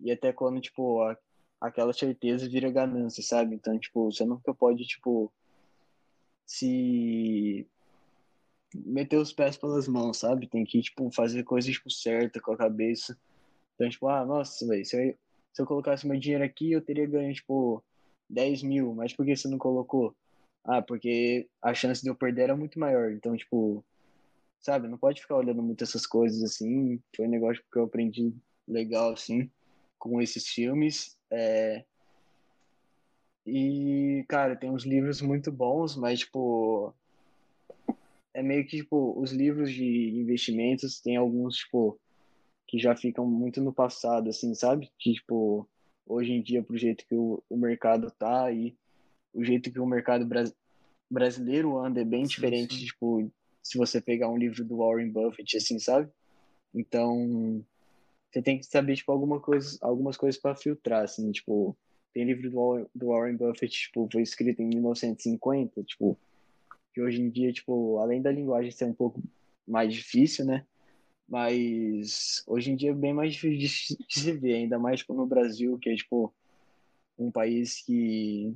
[0.00, 1.16] e até quando tipo a,
[1.60, 3.54] aquela certeza vira ganância, sabe?
[3.54, 5.32] Então, tipo, você nunca pode, tipo,
[6.46, 7.66] se
[8.74, 10.48] meter os pés pelas mãos, sabe?
[10.48, 13.18] Tem que, tipo, fazer coisas, tipo, certa com a cabeça.
[13.74, 15.16] Então, tipo, ah, nossa, velho, se
[15.52, 17.82] se eu colocasse meu dinheiro aqui, eu teria ganho, tipo,
[18.28, 20.14] 10 mil, mas por que você não colocou?
[20.64, 23.10] Ah, porque a chance de eu perder era muito maior.
[23.12, 23.84] Então, tipo,
[24.60, 27.00] sabe, não pode ficar olhando muito essas coisas assim.
[27.16, 28.32] Foi um negócio que eu aprendi
[28.68, 29.50] legal, assim,
[30.00, 31.16] com esses filmes.
[31.30, 31.84] É...
[33.46, 36.92] E, cara, tem uns livros muito bons, mas, tipo,
[38.34, 41.98] é meio que, tipo, os livros de investimentos tem alguns, tipo,
[42.66, 44.90] que já ficam muito no passado, assim, sabe?
[44.98, 45.68] Que, tipo,
[46.06, 48.76] hoje em dia, pro jeito que o, o mercado tá e
[49.32, 50.44] o jeito que o mercado bra
[51.12, 52.84] brasileiro anda é bem sim, diferente, sim.
[52.84, 56.08] tipo, se você pegar um livro do Warren Buffett, assim, sabe?
[56.72, 57.64] Então,
[58.30, 61.76] você tem que saber, tipo, alguma coisa, algumas coisas para filtrar, assim, tipo,
[62.12, 66.16] tem livro do, do Warren Buffett, tipo, foi escrito em 1950, tipo,
[66.94, 69.22] que hoje em dia, tipo, além da linguagem ser um pouco
[69.66, 70.64] mais difícil, né,
[71.28, 75.26] mas hoje em dia é bem mais difícil de se ver, ainda mais, tipo, no
[75.26, 76.32] Brasil, que é, tipo,
[77.18, 78.54] um país que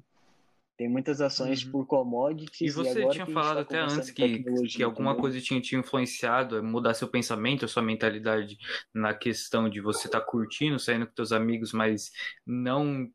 [0.76, 1.70] tem muitas ações uhum.
[1.70, 2.60] por commodities.
[2.60, 5.20] E você e tinha falado até antes que, que alguma também.
[5.20, 8.58] coisa tinha te influenciado mudar seu pensamento, a sua mentalidade
[8.92, 12.10] na questão de você estar tá curtindo, saindo com seus amigos, mas
[12.44, 13.08] não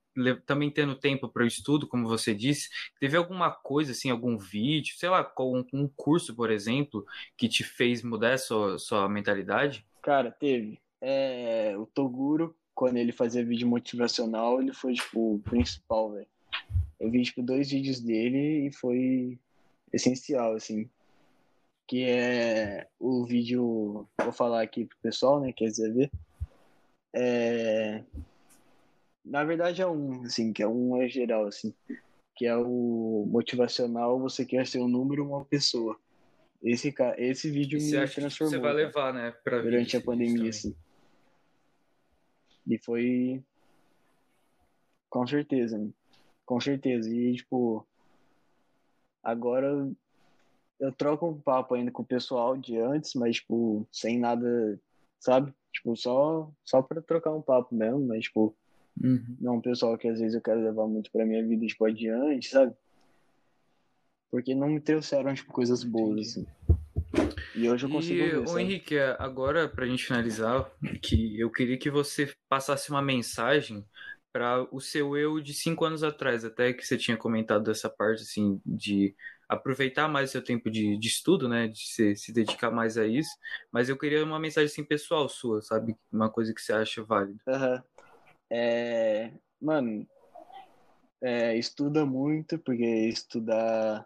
[0.46, 2.70] também tendo tempo para o estudo, como você disse.
[3.00, 7.06] Teve alguma coisa, assim, algum vídeo, sei lá, um, um curso, por exemplo,
[7.38, 9.86] que te fez mudar sua, sua mentalidade?
[10.02, 10.80] Cara, teve.
[11.02, 16.28] É, o Toguro, quando ele fazia vídeo motivacional, ele foi, tipo, o principal, velho
[17.00, 19.40] eu vi, tipo, dois vídeos dele e foi
[19.94, 20.90] essencial, assim.
[21.88, 26.12] Que é o vídeo, vou falar aqui pro pessoal, né, quer dizer ver.
[27.14, 28.04] É...
[29.26, 31.74] Na verdade é um, assim, que é um é geral, assim.
[32.36, 35.98] Que é o motivacional, você quer ser um número, uma pessoa.
[36.62, 38.52] Esse, esse vídeo me transformou.
[38.52, 40.76] Você vai levar, né, Durante a pandemia, assim.
[42.68, 43.42] E foi...
[45.10, 45.90] Com certeza, né?
[46.50, 47.08] Com certeza.
[47.16, 47.88] E, tipo,
[49.22, 49.88] agora
[50.80, 54.80] eu troco um papo ainda com o pessoal de antes, mas, tipo, sem nada,
[55.20, 55.54] sabe?
[55.72, 58.56] Tipo, só, só pra trocar um papo mesmo, mas, tipo,
[59.00, 59.38] uhum.
[59.40, 62.50] não um pessoal que às vezes eu quero levar muito pra minha vida, tipo, adiante,
[62.50, 62.74] sabe?
[64.32, 66.48] Porque não me trouxeram, tipo, coisas boas, assim.
[67.54, 70.68] E hoje eu consigo e, ô, Henrique, agora pra gente finalizar,
[71.00, 73.86] que eu queria que você passasse uma mensagem
[74.32, 78.24] para o seu eu de cinco anos atrás, até que você tinha comentado dessa parte
[78.24, 79.16] assim de
[79.48, 83.32] aproveitar mais seu tempo de, de estudo, né, de se, se dedicar mais a isso.
[83.72, 87.40] Mas eu queria uma mensagem assim pessoal sua, sabe, uma coisa que você acha válida.
[87.48, 87.82] Uhum.
[88.52, 90.08] É, mano,
[91.22, 94.06] é, estuda muito porque estudar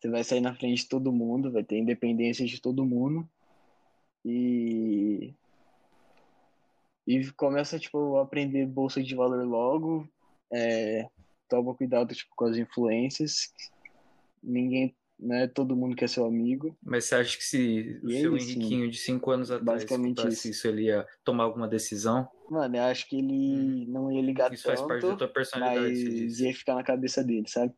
[0.00, 3.28] você vai sair na frente de todo mundo, vai ter independência de todo mundo
[4.24, 5.34] e
[7.06, 10.08] e começa, tipo, a aprender bolsa de valor logo,
[10.52, 11.08] é,
[11.48, 13.52] toma cuidado, tipo, com as influências,
[14.42, 16.76] ninguém, né, todo mundo quer ser amigo.
[16.82, 20.26] Mas você acha que se o e seu Henriquinho sim, de 5 anos atrás basicamente
[20.28, 20.48] isso.
[20.48, 22.28] isso, ele ia tomar alguma decisão?
[22.48, 23.84] Mano, eu acho que ele hum.
[23.88, 27.22] não ia ligar isso tanto, faz parte da tua personalidade, mas ia ficar na cabeça
[27.22, 27.74] dele, sabe?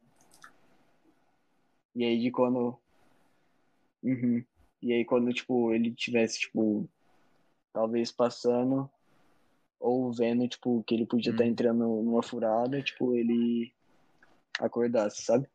[1.94, 2.78] E aí de quando...
[4.02, 4.44] Uhum.
[4.82, 6.88] E aí quando, tipo, ele tivesse, tipo,
[7.72, 8.90] talvez passando
[9.82, 11.46] ou vendo, tipo, que ele podia estar hum.
[11.46, 13.72] tá entrando numa furada, tipo, ele
[14.58, 15.46] acordasse, sabe?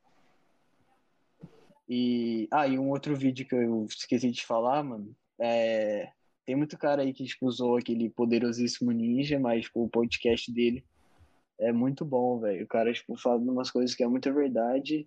[1.90, 2.48] E.
[2.52, 6.12] Ah, e um outro vídeo que eu esqueci de falar, mano, é.
[6.46, 10.82] Tem muito cara aí que tipo, usou aquele poderosíssimo ninja, mas tipo, o podcast dele
[11.60, 12.64] é muito bom, velho.
[12.64, 15.06] O cara tipo, fala umas coisas que é muita verdade.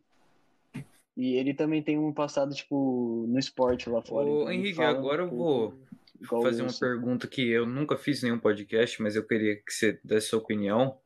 [1.16, 4.28] E ele também tem um passado, tipo, no esporte lá fora.
[4.28, 5.74] Ô, então Henrique, agora eu vou
[6.42, 10.28] fazer uma pergunta que eu nunca fiz nenhum podcast, mas eu queria que você desse
[10.28, 10.98] sua opinião.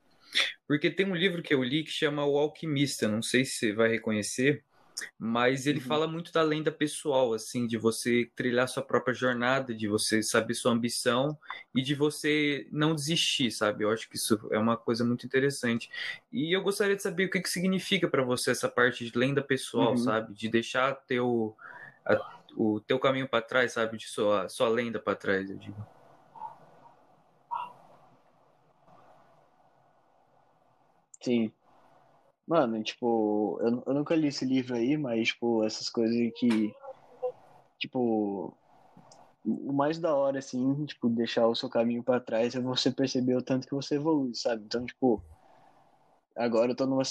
[0.67, 3.73] Porque tem um livro que eu li que chama O Alquimista, não sei se você
[3.73, 4.65] vai reconhecer,
[5.19, 5.85] mas ele uhum.
[5.85, 10.55] fala muito da lenda pessoal, assim, de você trilhar sua própria jornada, de você saber
[10.55, 11.37] sua ambição
[11.75, 13.85] e de você não desistir, sabe?
[13.85, 15.91] Eu acho que isso é uma coisa muito interessante.
[16.33, 19.43] E eu gostaria de saber o que, que significa para você essa parte de lenda
[19.43, 19.99] pessoal, uhum.
[19.99, 20.35] sabe?
[20.35, 21.57] De deixar teu,
[22.05, 22.15] a,
[22.57, 23.97] o teu caminho para trás, sabe?
[23.97, 25.87] De sua, sua lenda para trás, eu digo.
[31.21, 31.51] Sim.
[32.47, 36.75] Mano, tipo, eu, eu nunca li esse livro aí, mas, tipo, essas coisas que.
[37.79, 38.57] Tipo.
[39.47, 43.37] O mais da hora, assim, tipo, deixar o seu caminho para trás é você perceber
[43.37, 44.65] o tanto que você evolui, sabe?
[44.65, 45.23] Então, tipo.
[46.37, 47.03] Agora eu tô numa,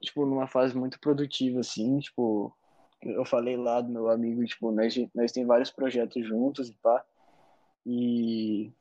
[0.00, 2.54] tipo, numa fase muito produtiva, assim, tipo.
[3.04, 7.04] Eu falei lá do meu amigo, tipo, nós, nós tem vários projetos juntos e pá.
[7.86, 8.72] E.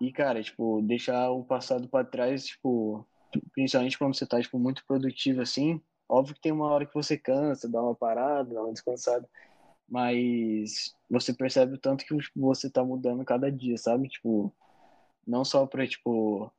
[0.00, 3.06] E, cara, tipo, deixar o passado para trás, tipo
[3.52, 7.16] principalmente quando você tá, tipo, muito produtivo, assim, óbvio que tem uma hora que você
[7.16, 9.28] cansa, dá uma parada, dá uma descansada,
[9.88, 14.08] mas você percebe o tanto que tipo, você tá mudando cada dia, sabe?
[14.08, 14.52] Tipo,
[15.26, 16.50] não só pra, tipo,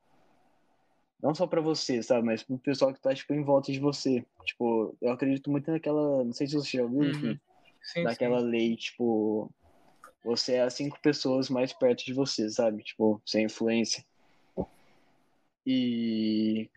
[1.22, 4.24] não só para você, sabe, mas pro pessoal que tá, tipo, em volta de você.
[4.44, 7.38] Tipo, eu acredito muito naquela, não sei se você já ouviu, uhum.
[7.82, 8.46] sim, daquela sim.
[8.46, 9.50] lei, tipo,
[10.24, 12.82] você é as cinco pessoas mais perto de você, sabe?
[12.82, 14.04] Tipo, sem influência.
[15.66, 16.70] E,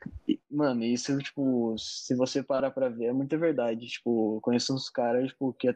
[0.52, 3.88] mano, isso, tipo, se você parar pra ver, é muita verdade.
[3.88, 5.70] Tipo, conheço uns caras, tipo, que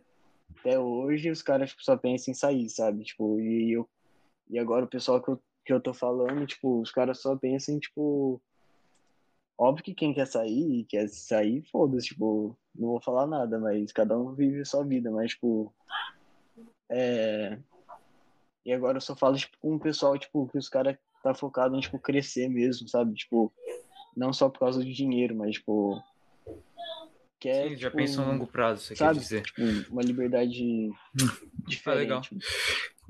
[0.59, 3.03] até hoje os caras, tipo, só pensam em sair, sabe?
[3.03, 3.89] Tipo, e eu,
[4.49, 7.75] e agora o pessoal que eu, que eu tô falando, tipo, os caras só pensam
[7.75, 8.41] em, tipo,
[9.57, 14.17] óbvio que quem quer sair, quer sair, foda-se, tipo, não vou falar nada, mas cada
[14.17, 15.73] um vive a sua vida, mas, tipo,
[16.89, 17.57] é...
[18.65, 21.75] E agora eu só falo, tipo, com o pessoal, tipo, que os caras tá focado
[21.75, 23.15] em, tipo, crescer mesmo, sabe?
[23.15, 23.51] Tipo,
[24.15, 26.01] não só por causa de dinheiro, mas, tipo...
[27.39, 29.13] Quer, Sim, já tipo, pensa a longo prazo, você sabe?
[29.13, 29.43] quer dizer.
[29.43, 30.89] Tipo, uma liberdade
[31.67, 31.85] diferente.
[31.85, 32.21] Ah, legal.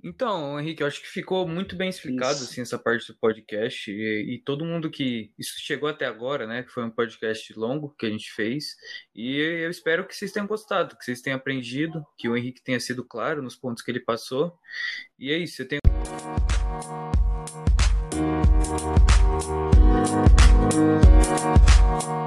[0.07, 3.91] Então, Henrique, eu acho que ficou muito bem explicado assim, essa parte do podcast.
[3.91, 5.33] E, e, todo mundo que.
[5.37, 6.63] Isso chegou até agora, né?
[6.63, 8.77] Que foi um podcast longo que a gente fez.
[9.13, 12.79] E eu espero que vocês tenham gostado, que vocês tenham aprendido, que o Henrique tenha
[12.79, 14.57] sido claro nos pontos que ele passou.
[15.19, 15.79] E é isso, você tem.
[21.99, 22.26] Thank.